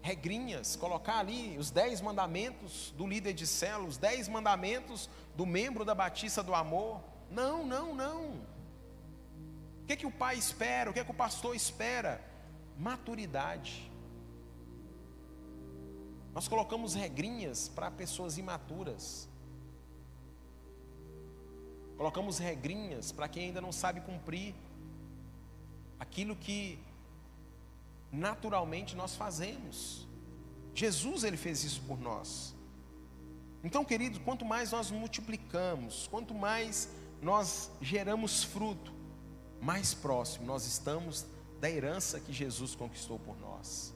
[0.00, 5.84] regrinhas, colocar ali os dez mandamentos do líder de célula, os dez mandamentos do membro
[5.84, 7.02] da Batista do Amor.
[7.30, 8.54] Não, não, não.
[9.82, 10.90] O que, é que o pai espera?
[10.90, 12.20] O que, é que o pastor espera?
[12.78, 13.90] Maturidade.
[16.34, 19.28] Nós colocamos regrinhas para pessoas imaturas.
[21.96, 24.54] Colocamos regrinhas para quem ainda não sabe cumprir
[25.98, 26.78] aquilo que
[28.10, 30.08] naturalmente nós fazemos.
[30.74, 32.52] Jesus ele fez isso por nós.
[33.62, 36.88] Então, querido, quanto mais nós multiplicamos, quanto mais
[37.22, 38.92] nós geramos fruto,
[39.60, 41.24] mais próximo nós estamos
[41.60, 43.94] da herança que Jesus conquistou por nós.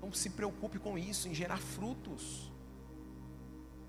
[0.00, 2.50] Então se preocupe com isso, em gerar frutos,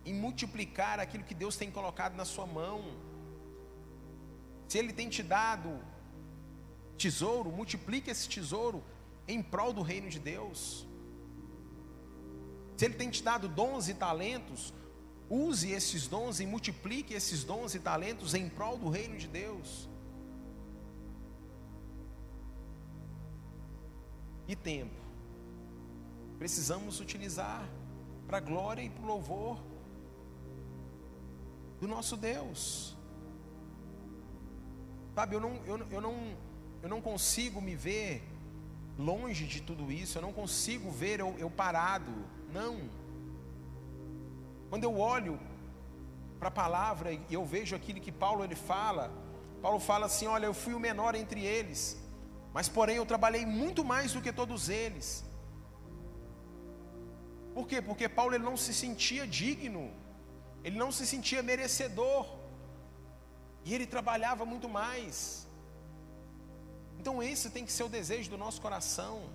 [0.05, 2.83] em multiplicar aquilo que Deus tem colocado na sua mão.
[4.67, 5.79] Se Ele tem te dado
[6.97, 8.83] tesouro, multiplique esse tesouro
[9.25, 10.85] em prol do reino de Deus.
[12.75, 14.73] Se Ele tem te dado dons e talentos,
[15.29, 19.89] use esses dons e multiplique esses dons e talentos em prol do reino de Deus.
[24.45, 25.00] E tempo.
[26.41, 27.63] Precisamos utilizar
[28.25, 29.59] para a glória e para o louvor
[31.79, 32.97] do nosso Deus.
[35.13, 36.15] Sabe, eu não, eu, eu, não,
[36.81, 38.23] eu não consigo me ver
[38.97, 42.11] longe de tudo isso, eu não consigo ver eu, eu parado,
[42.51, 42.89] não.
[44.71, 45.39] Quando eu olho
[46.39, 49.11] para a palavra e eu vejo aquilo que Paulo ele fala,
[49.61, 52.01] Paulo fala assim: Olha, eu fui o menor entre eles,
[52.51, 55.29] mas porém eu trabalhei muito mais do que todos eles.
[57.61, 57.79] Por quê?
[57.79, 59.83] Porque Paulo ele não se sentia digno,
[60.63, 62.23] ele não se sentia merecedor,
[63.63, 65.47] e ele trabalhava muito mais.
[66.99, 69.29] Então, esse tem que ser o desejo do nosso coração.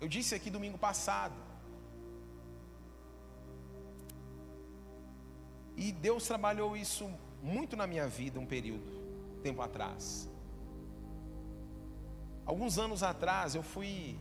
[0.00, 1.34] Eu disse aqui domingo passado.
[5.76, 7.12] E Deus trabalhou isso
[7.42, 8.90] muito na minha vida, um período,
[9.42, 10.30] tempo atrás.
[12.46, 14.18] Alguns anos atrás, eu fui.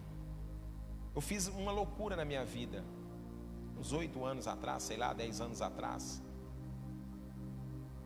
[1.19, 2.81] Eu fiz uma loucura na minha vida.
[3.77, 6.03] Uns oito anos atrás, sei lá, dez anos atrás.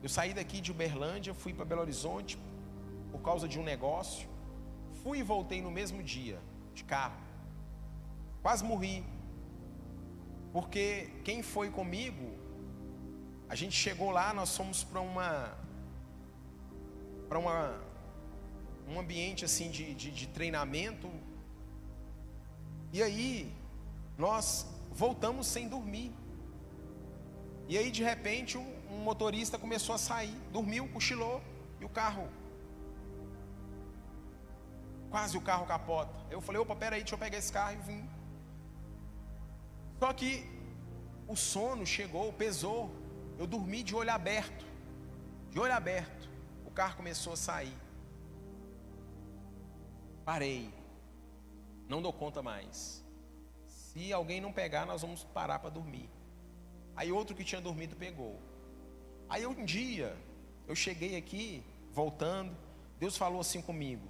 [0.01, 2.39] Eu saí daqui de Uberlândia, fui para Belo Horizonte
[3.11, 4.27] por causa de um negócio.
[5.03, 6.39] Fui e voltei no mesmo dia,
[6.73, 7.21] de carro.
[8.41, 9.05] Quase morri.
[10.51, 12.27] Porque quem foi comigo,
[13.47, 15.55] a gente chegou lá, nós fomos para uma
[17.29, 17.79] para uma
[18.87, 21.07] um ambiente assim de, de, de treinamento.
[22.93, 23.51] E aí
[24.17, 26.13] nós voltamos sem dormir.
[27.67, 31.41] E aí de repente um, um motorista começou a sair, dormiu, cochilou
[31.81, 32.29] e o carro
[35.13, 36.15] quase o carro capota.
[36.31, 38.09] Eu falei, opa, peraí, deixa eu pegar esse carro e vim.
[39.99, 40.31] Só que
[41.27, 42.91] o sono chegou, pesou.
[43.37, 44.65] Eu dormi de olho aberto.
[45.51, 46.29] De olho aberto.
[46.65, 47.77] O carro começou a sair.
[50.25, 50.82] Parei.
[51.87, 53.03] Não dou conta mais.
[53.67, 56.09] Se alguém não pegar, nós vamos parar para dormir.
[56.95, 58.39] Aí outro que tinha dormido pegou.
[59.29, 60.15] Aí um dia,
[60.67, 62.55] eu cheguei aqui, voltando,
[62.99, 64.07] Deus falou assim comigo: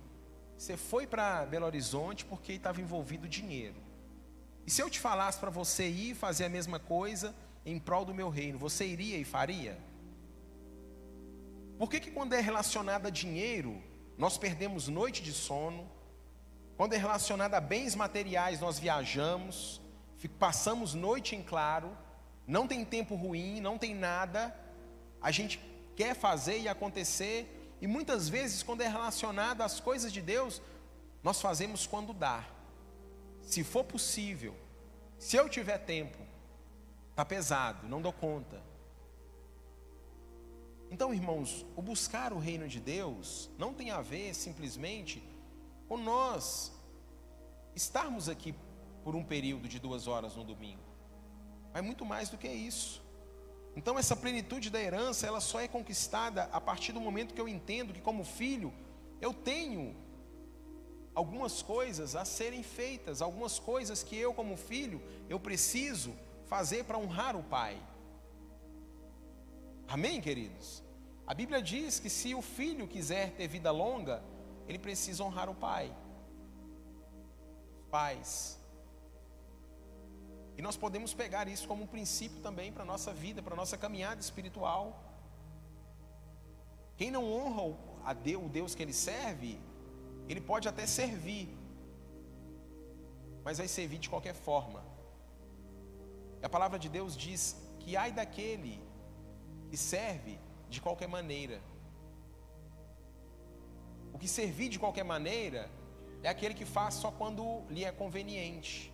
[0.57, 3.75] Você foi para Belo Horizonte porque estava envolvido dinheiro.
[4.65, 8.13] E se eu te falasse para você ir fazer a mesma coisa em prol do
[8.13, 9.77] meu reino, você iria e faria?
[11.77, 13.81] Por que, que quando é relacionado a dinheiro,
[14.17, 15.89] nós perdemos noite de sono?
[16.75, 19.81] Quando é relacionado a bens materiais, nós viajamos,
[20.39, 21.95] passamos noite em claro,
[22.47, 24.57] não tem tempo ruim, não tem nada,
[25.21, 25.59] a gente
[25.95, 30.61] quer fazer e acontecer, e muitas vezes, quando é relacionado às coisas de Deus,
[31.21, 32.45] nós fazemos quando dá.
[33.41, 34.55] Se for possível,
[35.17, 36.17] se eu tiver tempo,
[37.11, 38.61] está pesado, não dou conta.
[40.89, 45.23] Então, irmãos, o buscar o reino de Deus não tem a ver simplesmente
[45.93, 46.71] com nós
[47.75, 48.55] estarmos aqui
[49.03, 50.81] por um período de duas horas no domingo.
[51.71, 52.99] É muito mais do que isso.
[53.75, 57.47] Então essa plenitude da herança, ela só é conquistada a partir do momento que eu
[57.47, 58.73] entendo que como filho,
[59.21, 59.95] eu tenho
[61.13, 66.15] algumas coisas a serem feitas, algumas coisas que eu como filho, eu preciso
[66.47, 67.79] fazer para honrar o pai.
[69.87, 70.81] Amém, queridos?
[71.27, 74.23] A Bíblia diz que se o filho quiser ter vida longa,
[74.67, 75.95] ele precisa honrar o pai.
[77.91, 78.59] Pais,
[80.57, 83.57] e nós podemos pegar isso como um princípio também para a nossa vida, para a
[83.57, 85.03] nossa caminhada espiritual.
[86.95, 89.59] Quem não honra a Deus, o Deus que ele serve,
[90.29, 91.49] ele pode até servir,
[93.43, 94.83] mas vai servir de qualquer forma.
[96.41, 98.79] A palavra de Deus diz que ai daquele
[99.69, 101.59] que serve de qualquer maneira.
[104.23, 105.69] Que servir de qualquer maneira
[106.23, 108.93] é aquele que faz só quando lhe é conveniente.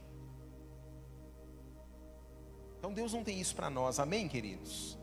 [2.80, 4.98] Então Deus não tem isso para nós, amém, queridos?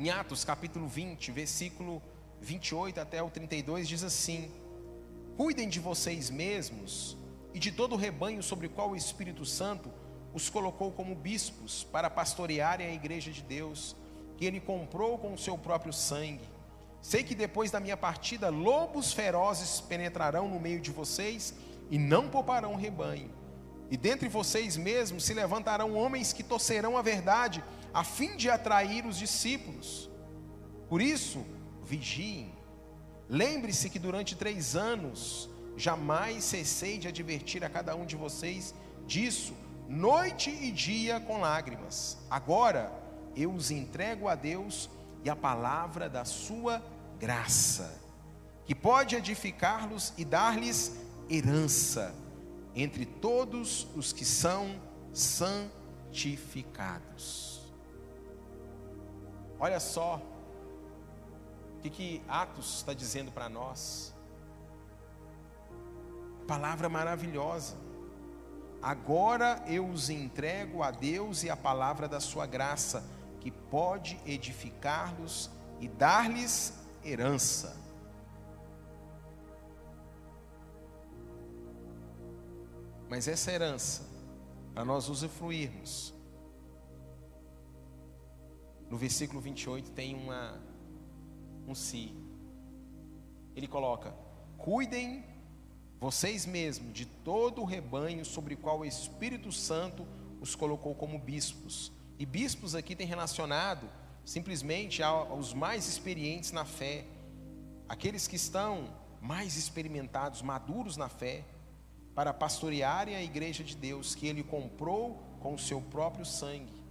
[0.00, 2.02] Em Atos capítulo 20, versículo
[2.40, 4.50] 28 até o 32, diz assim:
[5.36, 7.16] Cuidem de vocês mesmos
[7.54, 9.92] e de todo o rebanho sobre o qual o Espírito Santo
[10.34, 13.94] os colocou como bispos para pastorearem a igreja de Deus,
[14.36, 16.51] que ele comprou com o seu próprio sangue.
[17.02, 21.52] Sei que depois da minha partida, lobos ferozes penetrarão no meio de vocês
[21.90, 23.28] e não pouparão o rebanho.
[23.90, 29.04] E dentre vocês mesmos se levantarão homens que torcerão a verdade, a fim de atrair
[29.04, 30.08] os discípulos.
[30.88, 31.44] Por isso,
[31.82, 32.54] vigiem.
[33.28, 38.74] Lembre-se que durante três anos jamais cessei de advertir a cada um de vocês
[39.06, 39.54] disso,
[39.88, 42.16] noite e dia com lágrimas.
[42.30, 42.92] Agora
[43.34, 44.88] eu os entrego a Deus
[45.24, 46.82] e a palavra da sua
[47.22, 47.98] graça,
[48.64, 50.96] que pode edificá-los e dar-lhes
[51.30, 52.12] herança
[52.74, 54.74] entre todos os que são
[55.14, 57.62] santificados.
[59.60, 60.20] Olha só
[61.76, 64.12] o que, que Atos está dizendo para nós.
[66.48, 67.76] Palavra maravilhosa.
[68.82, 73.08] Agora eu os entrego a Deus e a palavra da sua graça,
[73.38, 75.48] que pode edificá-los
[75.78, 77.76] e dar-lhes herança.
[83.08, 84.08] Mas essa herança,
[84.72, 86.14] para nós usufruirmos,
[88.88, 90.60] no versículo 28 tem uma,
[91.66, 92.14] um si.
[93.54, 94.14] Ele coloca:
[94.56, 95.24] Cuidem
[96.00, 100.06] vocês mesmos de todo o rebanho sobre o qual o Espírito Santo
[100.40, 101.92] os colocou como bispos.
[102.18, 103.88] E bispos aqui tem relacionado
[104.24, 107.04] simplesmente aos mais experientes na fé,
[107.88, 108.88] aqueles que estão
[109.20, 111.44] mais experimentados, maduros na fé,
[112.14, 116.82] para pastorearem a igreja de Deus que ele comprou com o seu próprio sangue.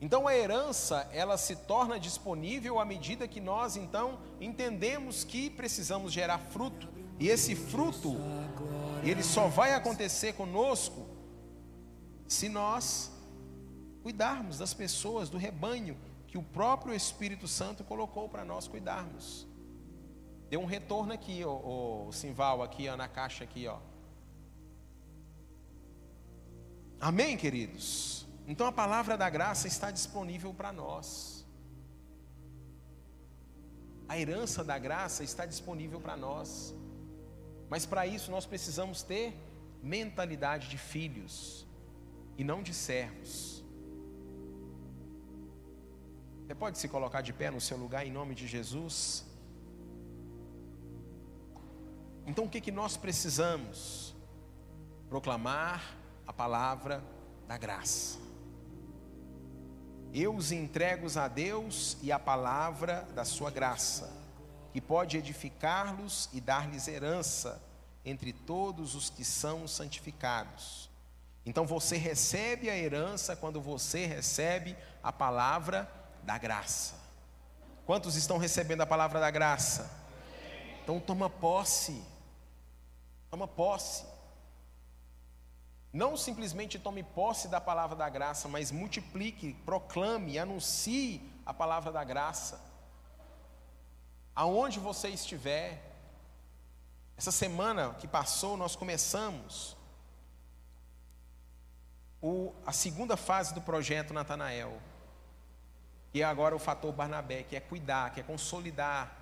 [0.00, 6.12] Então a herança, ela se torna disponível à medida que nós então entendemos que precisamos
[6.12, 6.88] gerar fruto
[7.18, 8.16] e esse fruto,
[9.02, 11.06] ele só vai acontecer conosco
[12.28, 13.10] se nós
[14.02, 15.96] cuidarmos das pessoas, do rebanho
[16.26, 19.46] que o próprio Espírito Santo colocou para nós cuidarmos.
[20.48, 23.78] Deu um retorno aqui, o, Simval, aqui na caixa aqui, ó.
[27.00, 28.26] Amém, queridos?
[28.46, 31.44] Então a palavra da graça está disponível para nós.
[34.08, 36.74] A herança da graça está disponível para nós.
[37.68, 39.36] Mas para isso nós precisamos ter
[39.82, 41.66] mentalidade de filhos
[42.38, 43.55] e não de servos.
[46.46, 49.26] Você pode se colocar de pé no seu lugar em nome de Jesus?
[52.24, 54.14] Então o que, que nós precisamos?
[55.08, 57.02] Proclamar a palavra
[57.48, 58.20] da graça.
[60.14, 64.08] Eu os entrego a Deus e a palavra da sua graça
[64.72, 67.60] que pode edificá-los e dar-lhes herança
[68.04, 70.88] entre todos os que são santificados.
[71.44, 75.95] Então você recebe a herança quando você recebe a palavra
[76.26, 76.94] da graça.
[77.86, 79.88] Quantos estão recebendo a palavra da graça?
[80.82, 82.04] Então toma posse.
[83.30, 84.04] Toma posse.
[85.92, 92.04] Não simplesmente tome posse da palavra da graça, mas multiplique, proclame, anuncie a palavra da
[92.04, 92.60] graça
[94.34, 95.82] aonde você estiver.
[97.16, 99.74] Essa semana que passou, nós começamos
[102.20, 104.78] o, a segunda fase do projeto Natanael,
[106.16, 109.14] que é agora o fator Barnabé, que é cuidar, que é consolidar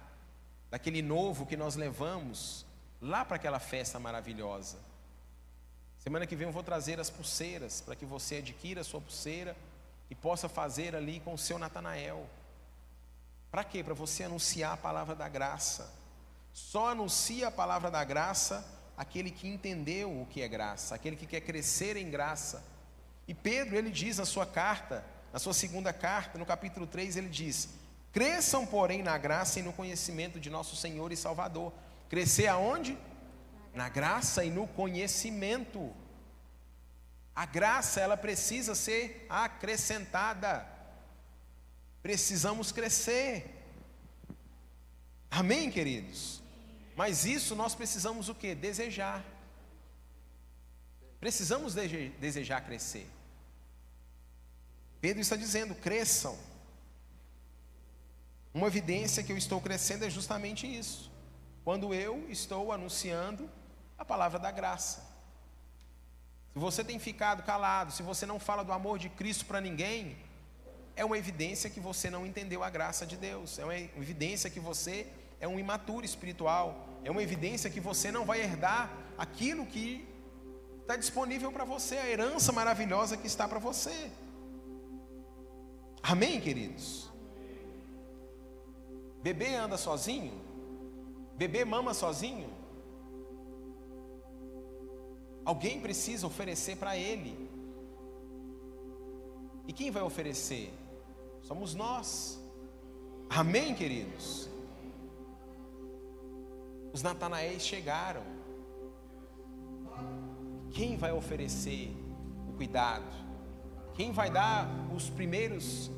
[0.71, 2.65] daquele novo que nós levamos
[3.03, 4.79] lá para aquela festa maravilhosa.
[5.99, 9.57] Semana que vem eu vou trazer as pulseiras para que você adquira a sua pulseira
[10.09, 12.29] e possa fazer ali com o seu Natanael.
[13.51, 13.83] Para quê?
[13.83, 15.93] Para você anunciar a palavra da graça.
[16.53, 18.65] Só anuncia a palavra da graça
[18.97, 22.63] aquele que entendeu o que é graça, aquele que quer crescer em graça.
[23.27, 25.05] E Pedro, ele diz na sua carta,
[25.35, 27.71] na sua segunda carta, no capítulo 3, ele diz:
[28.13, 31.73] Cresçam, porém, na graça e no conhecimento de nosso Senhor e Salvador.
[32.09, 32.97] Crescer aonde?
[33.75, 35.93] Na graça e no conhecimento.
[37.35, 40.65] A graça, ela precisa ser acrescentada.
[42.01, 43.61] Precisamos crescer.
[45.29, 46.41] Amém, queridos?
[46.95, 48.55] Mas isso nós precisamos o que?
[48.55, 49.25] Desejar.
[51.19, 51.75] Precisamos
[52.21, 53.11] desejar crescer.
[55.05, 56.35] Pedro está dizendo: cresçam.
[58.55, 61.13] Uma evidência que eu estou crescendo é justamente isso.
[61.63, 63.51] Quando eu estou anunciando
[63.99, 65.01] a palavra da graça.
[66.55, 70.17] Se você tem ficado calado, se você não fala do amor de Cristo para ninguém,
[70.97, 74.61] é uma evidência que você não entendeu a graça de Deus, é uma evidência que
[74.71, 75.07] você
[75.39, 80.09] é um imaturo espiritual, é uma evidência que você não vai herdar aquilo que
[80.81, 84.11] está disponível para você, a herança maravilhosa que está para você.
[86.07, 87.11] Amém, queridos?
[89.23, 90.33] Bebê anda sozinho?
[91.37, 92.49] Bebê mama sozinho?
[95.45, 97.49] Alguém precisa oferecer para ele.
[99.67, 100.73] E quem vai oferecer?
[101.45, 102.41] somos nós.
[103.29, 104.49] Amém, queridos?
[106.93, 108.23] Os Natanaéis chegaram.
[110.71, 111.95] Quem vai oferecer
[112.49, 113.24] o cuidado?
[113.95, 115.91] Quem vai dar os primeiros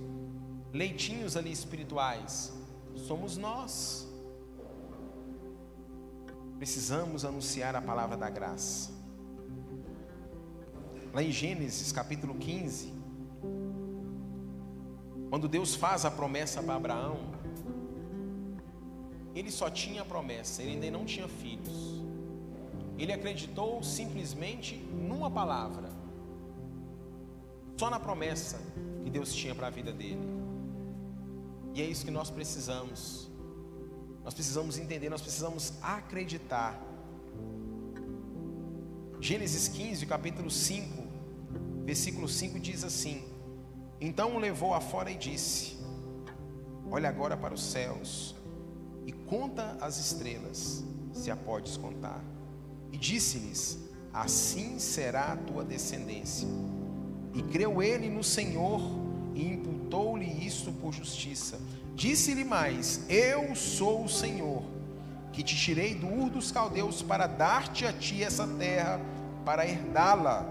[0.73, 2.53] leitinhos ali espirituais?
[2.95, 4.07] Somos nós.
[6.59, 8.95] Precisamos anunciar a palavra da graça.
[11.13, 12.93] lá em Gênesis capítulo 15,
[15.31, 17.19] quando Deus faz a promessa para Abraão,
[19.35, 22.03] ele só tinha a promessa, ele ainda não tinha filhos.
[22.99, 25.89] Ele acreditou simplesmente numa palavra,
[27.77, 28.59] só na promessa
[29.03, 30.21] que Deus tinha para a vida dele.
[31.75, 33.31] E é isso que nós precisamos.
[34.25, 36.83] Nós precisamos entender, nós precisamos acreditar.
[39.21, 41.05] Gênesis 15, capítulo 5,
[41.85, 43.23] versículo 5 diz assim:
[44.01, 45.77] Então o levou afora e disse:
[46.91, 48.35] Olha agora para os céus
[49.07, 52.23] e conta as estrelas, se a podes contar.
[52.91, 53.79] E disse-lhes:
[54.13, 56.49] Assim será a tua descendência.
[57.37, 58.81] E creu ele no Senhor
[59.35, 61.61] e imputou-lhe isto por justiça.
[61.95, 64.63] Disse-lhe mais: Eu sou o Senhor,
[65.35, 68.99] que te tirei do Ur dos Caldeus para dar-te a ti essa terra,
[69.45, 70.47] para herdá-la.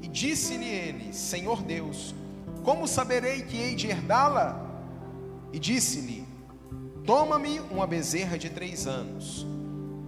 [0.00, 2.14] E disse-lhe ele: Senhor Deus,
[2.62, 4.58] como saberei que hei de herdá-la?
[5.52, 6.26] E disse-lhe:
[7.04, 9.46] Toma-me uma bezerra de três anos,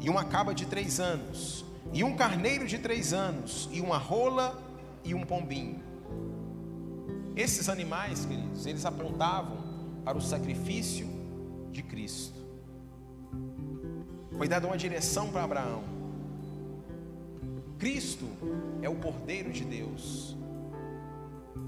[0.01, 4.66] e uma caba de três anos, e um carneiro de três anos, e uma rola
[5.07, 5.80] e um pombinho.
[7.36, 9.57] Esses animais, queridos, eles apontavam
[10.04, 11.07] para o sacrifício
[11.70, 12.40] de Cristo.
[14.36, 15.84] Foi dada uma direção para Abraão.
[17.78, 18.26] Cristo
[18.82, 20.36] é o Cordeiro de Deus.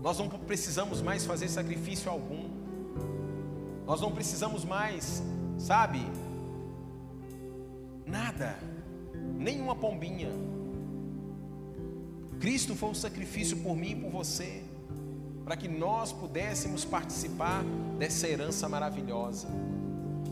[0.03, 2.49] Nós não precisamos mais fazer sacrifício algum.
[3.87, 5.23] Nós não precisamos mais,
[5.59, 6.01] sabe?
[8.07, 8.59] Nada,
[9.37, 10.31] nenhuma pombinha.
[12.41, 14.63] Cristo foi um sacrifício por mim e por você,
[15.45, 17.65] para que nós pudéssemos participar
[17.99, 19.49] dessa herança maravilhosa.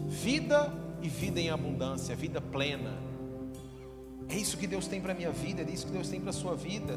[0.08, 2.96] Vida e vida em abundância, vida plena.
[4.28, 6.30] É isso que Deus tem para a minha vida, é isso que Deus tem para
[6.30, 6.96] a sua vida.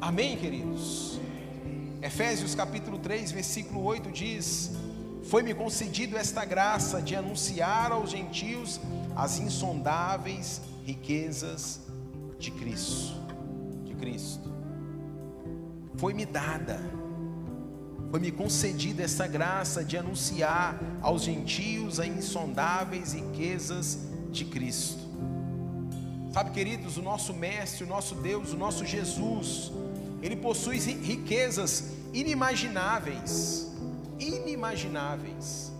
[0.00, 1.18] Amém, queridos?
[2.02, 4.72] Efésios capítulo 3, versículo 8 diz:
[5.22, 8.78] Foi-me concedido esta graça de anunciar aos gentios
[9.16, 11.80] as insondáveis riquezas
[12.38, 13.14] de Cristo,
[13.84, 14.52] de Cristo.
[15.96, 16.80] Foi-me dada,
[18.10, 23.98] foi-me concedida essa graça de anunciar aos gentios as insondáveis riquezas
[24.30, 25.04] de Cristo.
[26.32, 29.70] Sabe, queridos, o nosso mestre, o nosso Deus, o nosso Jesus,
[30.20, 33.70] ele possui riquezas inimagináveis,
[34.18, 35.72] inimagináveis,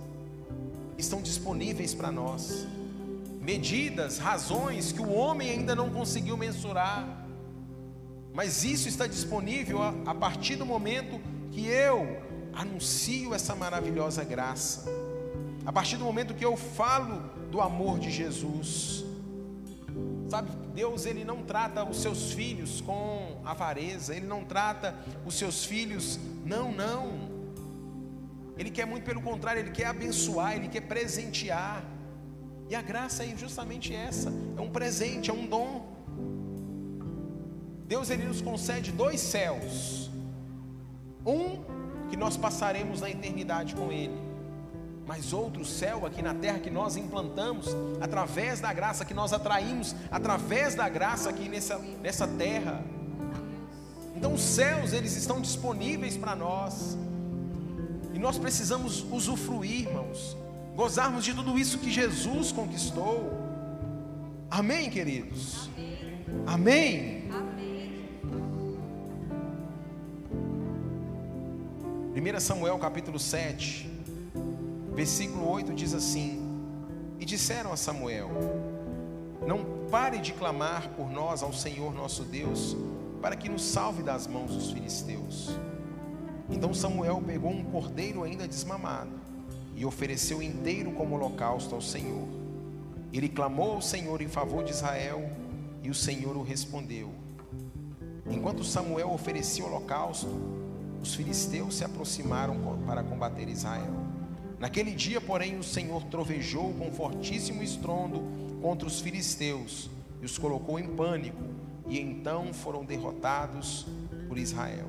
[0.96, 2.66] estão disponíveis para nós.
[3.44, 7.06] Medidas, razões que o homem ainda não conseguiu mensurar,
[8.32, 11.20] mas isso está disponível a, a partir do momento
[11.52, 12.20] que eu
[12.54, 14.90] anuncio essa maravilhosa graça,
[15.66, 19.04] a partir do momento que eu falo do amor de Jesus.
[20.28, 25.64] Sabe, Deus ele não trata os seus filhos com avareza, ele não trata os seus
[25.64, 27.34] filhos, não, não.
[28.56, 31.84] Ele quer muito pelo contrário, ele quer abençoar, ele quer presentear.
[32.68, 35.86] E a graça é justamente essa, é um presente, é um dom.
[37.86, 40.10] Deus ele nos concede dois céus.
[41.26, 41.62] Um
[42.08, 44.34] que nós passaremos na eternidade com ele
[45.06, 47.68] mas outro céu aqui na terra que nós implantamos,
[48.00, 52.82] através da graça que nós atraímos, através da graça aqui nessa, nessa terra.
[54.16, 56.96] Então os céus, eles estão disponíveis para nós,
[58.14, 60.36] e nós precisamos usufruir, irmãos,
[60.74, 63.32] gozarmos de tudo isso que Jesus conquistou.
[64.50, 65.70] Amém, queridos?
[66.46, 67.28] Amém?
[67.30, 67.54] Amém.
[72.14, 73.94] 1 Samuel capítulo 7
[74.94, 76.40] Versículo 8 diz assim:
[77.18, 78.30] E disseram a Samuel:
[79.44, 82.76] Não pare de clamar por nós ao Senhor nosso Deus,
[83.20, 85.50] para que nos salve das mãos dos filisteus.
[86.48, 89.23] Então Samuel pegou um cordeiro ainda desmamado
[89.76, 92.28] e ofereceu inteiro como holocausto ao Senhor.
[93.12, 95.30] Ele clamou ao Senhor em favor de Israel
[95.82, 97.10] e o Senhor o respondeu.
[98.30, 100.28] Enquanto Samuel oferecia o holocausto,
[101.02, 102.56] os filisteus se aproximaram
[102.86, 103.92] para combater Israel.
[104.58, 108.22] Naquele dia, porém, o Senhor trovejou com fortíssimo estrondo
[108.62, 109.90] contra os filisteus
[110.22, 111.42] e os colocou em pânico,
[111.86, 113.86] e então foram derrotados
[114.26, 114.86] por Israel.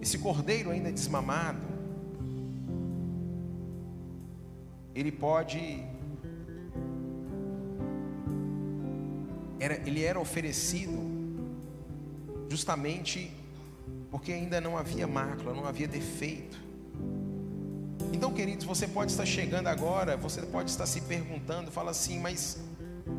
[0.00, 1.66] Esse cordeiro ainda desmamado,
[4.98, 5.84] ele pode
[9.60, 11.08] era, ele era oferecido
[12.48, 13.32] justamente
[14.10, 16.58] porque ainda não havia mácula, não havia defeito.
[18.12, 22.58] Então, queridos, você pode estar chegando agora, você pode estar se perguntando, fala assim, mas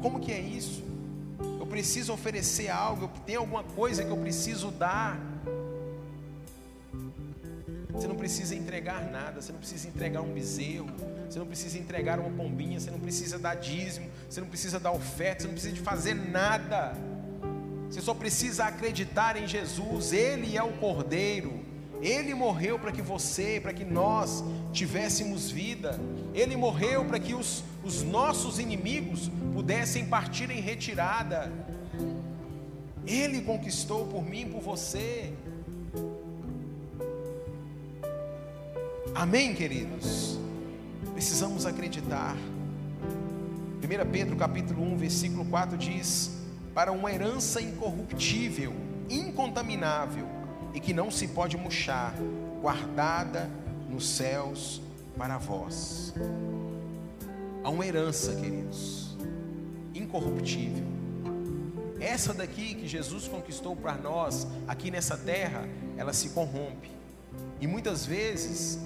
[0.01, 0.84] como que é isso?
[1.59, 5.19] Eu preciso oferecer algo, tenho alguma coisa que eu preciso dar.
[7.91, 10.88] Você não precisa entregar nada, você não precisa entregar um bezerro,
[11.30, 14.91] você não precisa entregar uma pombinha, você não precisa dar dízimo, você não precisa dar
[14.91, 16.97] oferta, você não precisa de fazer nada.
[17.88, 21.59] Você só precisa acreditar em Jesus, Ele é o Cordeiro,
[22.01, 25.99] Ele morreu para que você, para que nós tivéssemos vida,
[26.34, 31.51] Ele morreu para que os, os nossos inimigos pudessem partir em retirada,
[33.05, 35.32] Ele conquistou por mim, por você.
[39.13, 40.38] Amém, queridos?
[41.20, 42.34] Precisamos acreditar.
[42.34, 46.32] 1 Pedro capítulo 1, versículo 4 diz:
[46.74, 48.74] Para uma herança incorruptível,
[49.09, 50.26] incontaminável
[50.74, 52.15] e que não se pode murchar,
[52.61, 53.49] guardada
[53.89, 54.82] nos céus
[55.17, 56.13] para vós.
[57.65, 59.17] Há uma herança, queridos,
[59.93, 60.86] incorruptível.
[61.99, 65.67] Essa daqui que Jesus conquistou para nós aqui nessa terra,
[65.97, 66.89] ela se corrompe.
[67.59, 68.80] E muitas vezes,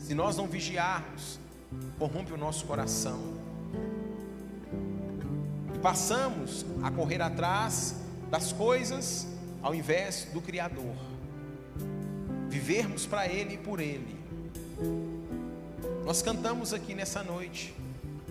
[0.00, 1.43] se nós não vigiarmos,
[1.98, 3.20] corrompe o nosso coração.
[5.82, 7.96] Passamos a correr atrás
[8.30, 9.26] das coisas
[9.62, 10.94] ao invés do Criador.
[12.48, 14.16] Vivermos para Ele e por Ele.
[16.04, 17.74] Nós cantamos aqui nessa noite,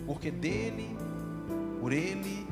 [0.06, 0.96] porque dele,
[1.80, 2.46] por Ele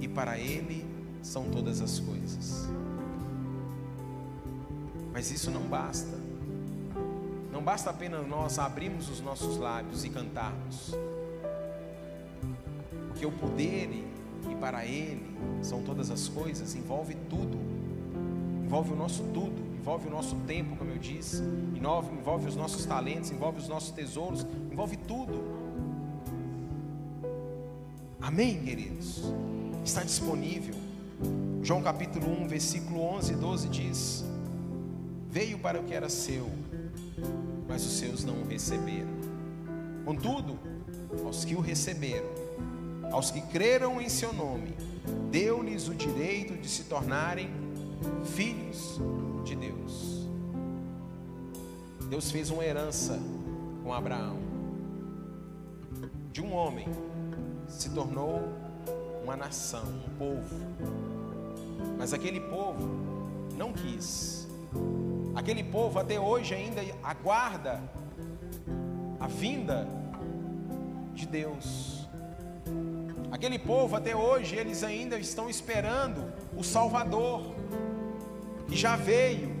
[0.00, 0.84] e para Ele
[1.22, 2.68] são todas as coisas.
[5.12, 6.23] Mas isso não basta.
[7.64, 10.94] Basta apenas nós abrirmos os nossos lábios e cantarmos.
[13.08, 13.88] Porque o poder
[14.50, 17.58] e para Ele são todas as coisas, envolve tudo.
[18.64, 21.42] Envolve o nosso tudo, envolve o nosso tempo, como eu disse,
[21.74, 25.42] envolve, envolve os nossos talentos, envolve os nossos tesouros, envolve tudo.
[28.20, 29.22] Amém, queridos?
[29.82, 30.74] Está disponível.
[31.62, 34.24] João capítulo 1, versículo 11 e 12 diz:
[35.30, 36.46] Veio para o que era seu
[37.68, 39.14] mas os seus não o receberam.
[40.04, 40.58] Contudo,
[41.24, 42.28] aos que o receberam,
[43.10, 44.74] aos que creram em seu nome,
[45.30, 47.50] deu-lhes o direito de se tornarem
[48.24, 49.00] filhos
[49.44, 50.28] de Deus.
[52.08, 53.18] Deus fez uma herança
[53.82, 54.38] com Abraão.
[56.32, 56.88] De um homem
[57.68, 58.42] se tornou
[59.22, 60.56] uma nação, um povo.
[61.96, 62.86] Mas aquele povo
[63.56, 64.46] não quis
[65.34, 67.82] Aquele povo até hoje ainda aguarda
[69.18, 69.88] a vinda
[71.12, 72.08] de Deus.
[73.32, 77.52] Aquele povo até hoje eles ainda estão esperando o Salvador,
[78.68, 79.52] que já veio,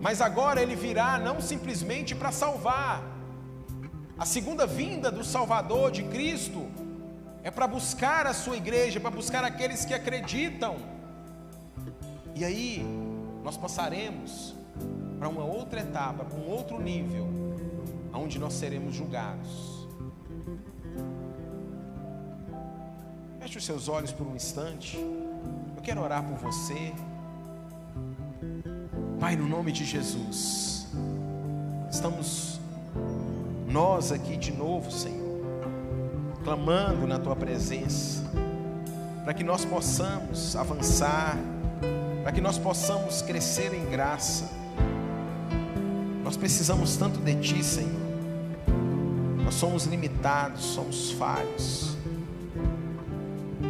[0.00, 3.02] mas agora ele virá não simplesmente para salvar.
[4.18, 6.66] A segunda vinda do Salvador de Cristo
[7.44, 10.76] é para buscar a sua igreja, para buscar aqueles que acreditam.
[12.34, 12.84] E aí
[13.44, 14.56] nós passaremos
[15.24, 17.26] para uma outra etapa, para um outro nível,
[18.12, 19.88] onde nós seremos julgados.
[23.40, 24.98] Feche os seus olhos por um instante.
[24.98, 26.92] Eu quero orar por você.
[29.18, 30.88] Pai, no nome de Jesus,
[31.90, 32.60] estamos
[33.66, 35.40] nós aqui de novo, Senhor,
[36.44, 38.22] clamando na Tua presença,
[39.24, 41.38] para que nós possamos avançar,
[42.22, 44.63] para que nós possamos crescer em graça
[46.34, 47.92] nós precisamos tanto de Ti, Senhor.
[49.44, 51.96] Nós somos limitados, somos falhos.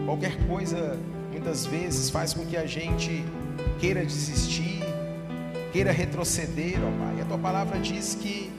[0.07, 0.99] Qualquer coisa,
[1.31, 3.23] muitas vezes, faz com que a gente
[3.79, 4.81] queira desistir,
[5.75, 7.21] queira retroceder, ó Pai.
[7.21, 8.51] A Tua palavra diz que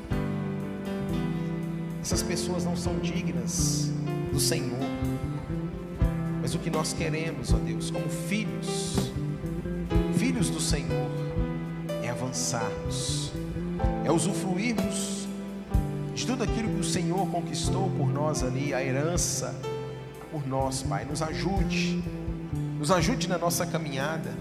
[1.99, 3.89] essas pessoas não são dignas
[4.31, 4.85] do Senhor.
[6.43, 9.11] Mas o que nós queremos, ó Deus, como filhos,
[10.15, 11.09] filhos do Senhor,
[12.03, 13.33] é avançarmos
[14.03, 15.27] é usufruirmos
[16.13, 19.53] de tudo aquilo que o Senhor conquistou por nós ali, a herança
[20.31, 21.05] por nós, Pai.
[21.05, 22.03] Nos ajude,
[22.79, 24.33] nos ajude na nossa caminhada,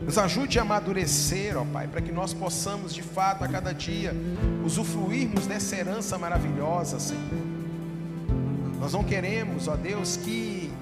[0.00, 4.14] nos ajude a amadurecer, ó Pai, para que nós possamos de fato a cada dia
[4.64, 7.22] usufruirmos dessa herança maravilhosa, Senhor.
[8.80, 10.72] Nós não queremos, ó Deus, que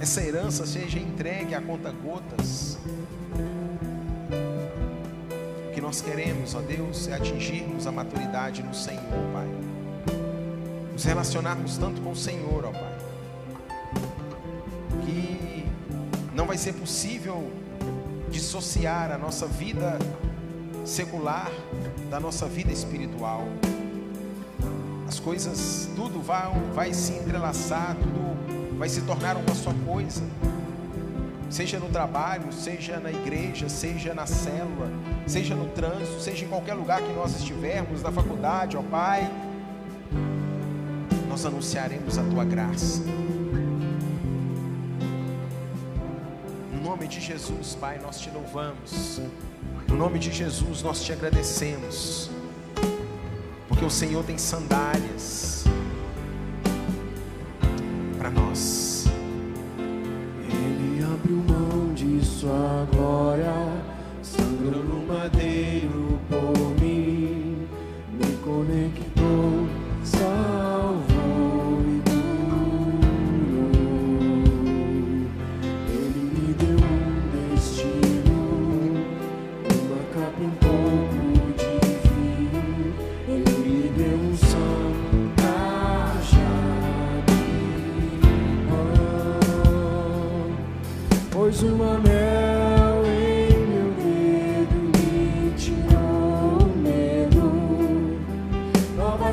[0.00, 3.09] essa herança seja entregue a conta gotas que
[5.90, 9.48] nós queremos, ó Deus, é atingirmos a maturidade no Senhor, Pai.
[10.92, 12.98] Nos relacionarmos tanto com o Senhor, ó Pai.
[15.04, 15.66] Que
[16.32, 17.50] não vai ser possível
[18.30, 19.98] dissociar a nossa vida
[20.84, 21.50] secular
[22.08, 23.42] da nossa vida espiritual.
[25.08, 30.22] As coisas, tudo vai, vai se entrelaçar, tudo vai se tornar uma só coisa.
[31.50, 34.88] Seja no trabalho, seja na igreja, seja na célula
[35.30, 39.30] seja no trânsito, seja em qualquer lugar que nós estivermos, na faculdade, ó Pai,
[41.28, 43.00] nós anunciaremos a tua graça.
[46.72, 49.20] No nome de Jesus, Pai, nós te louvamos.
[49.86, 52.28] No nome de Jesus, nós te agradecemos.
[53.68, 55.59] Porque o Senhor tem sandálias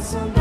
[0.08, 0.37] Somebody.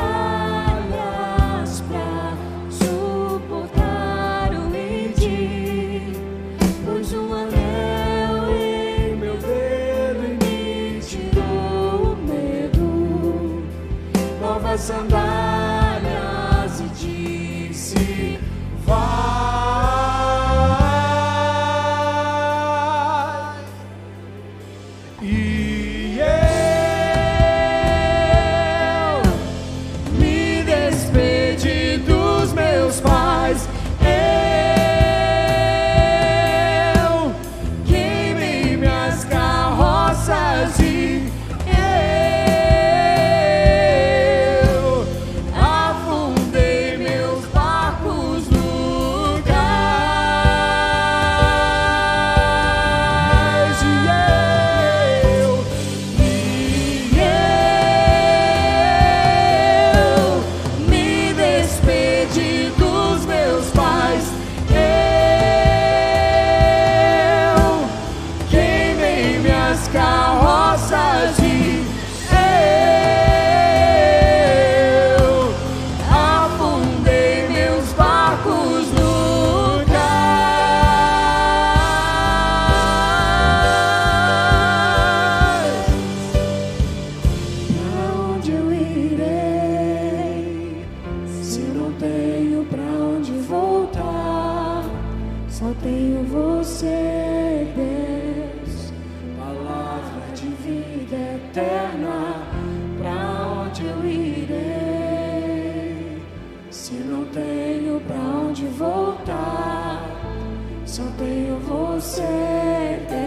[110.96, 113.25] Só tenho você.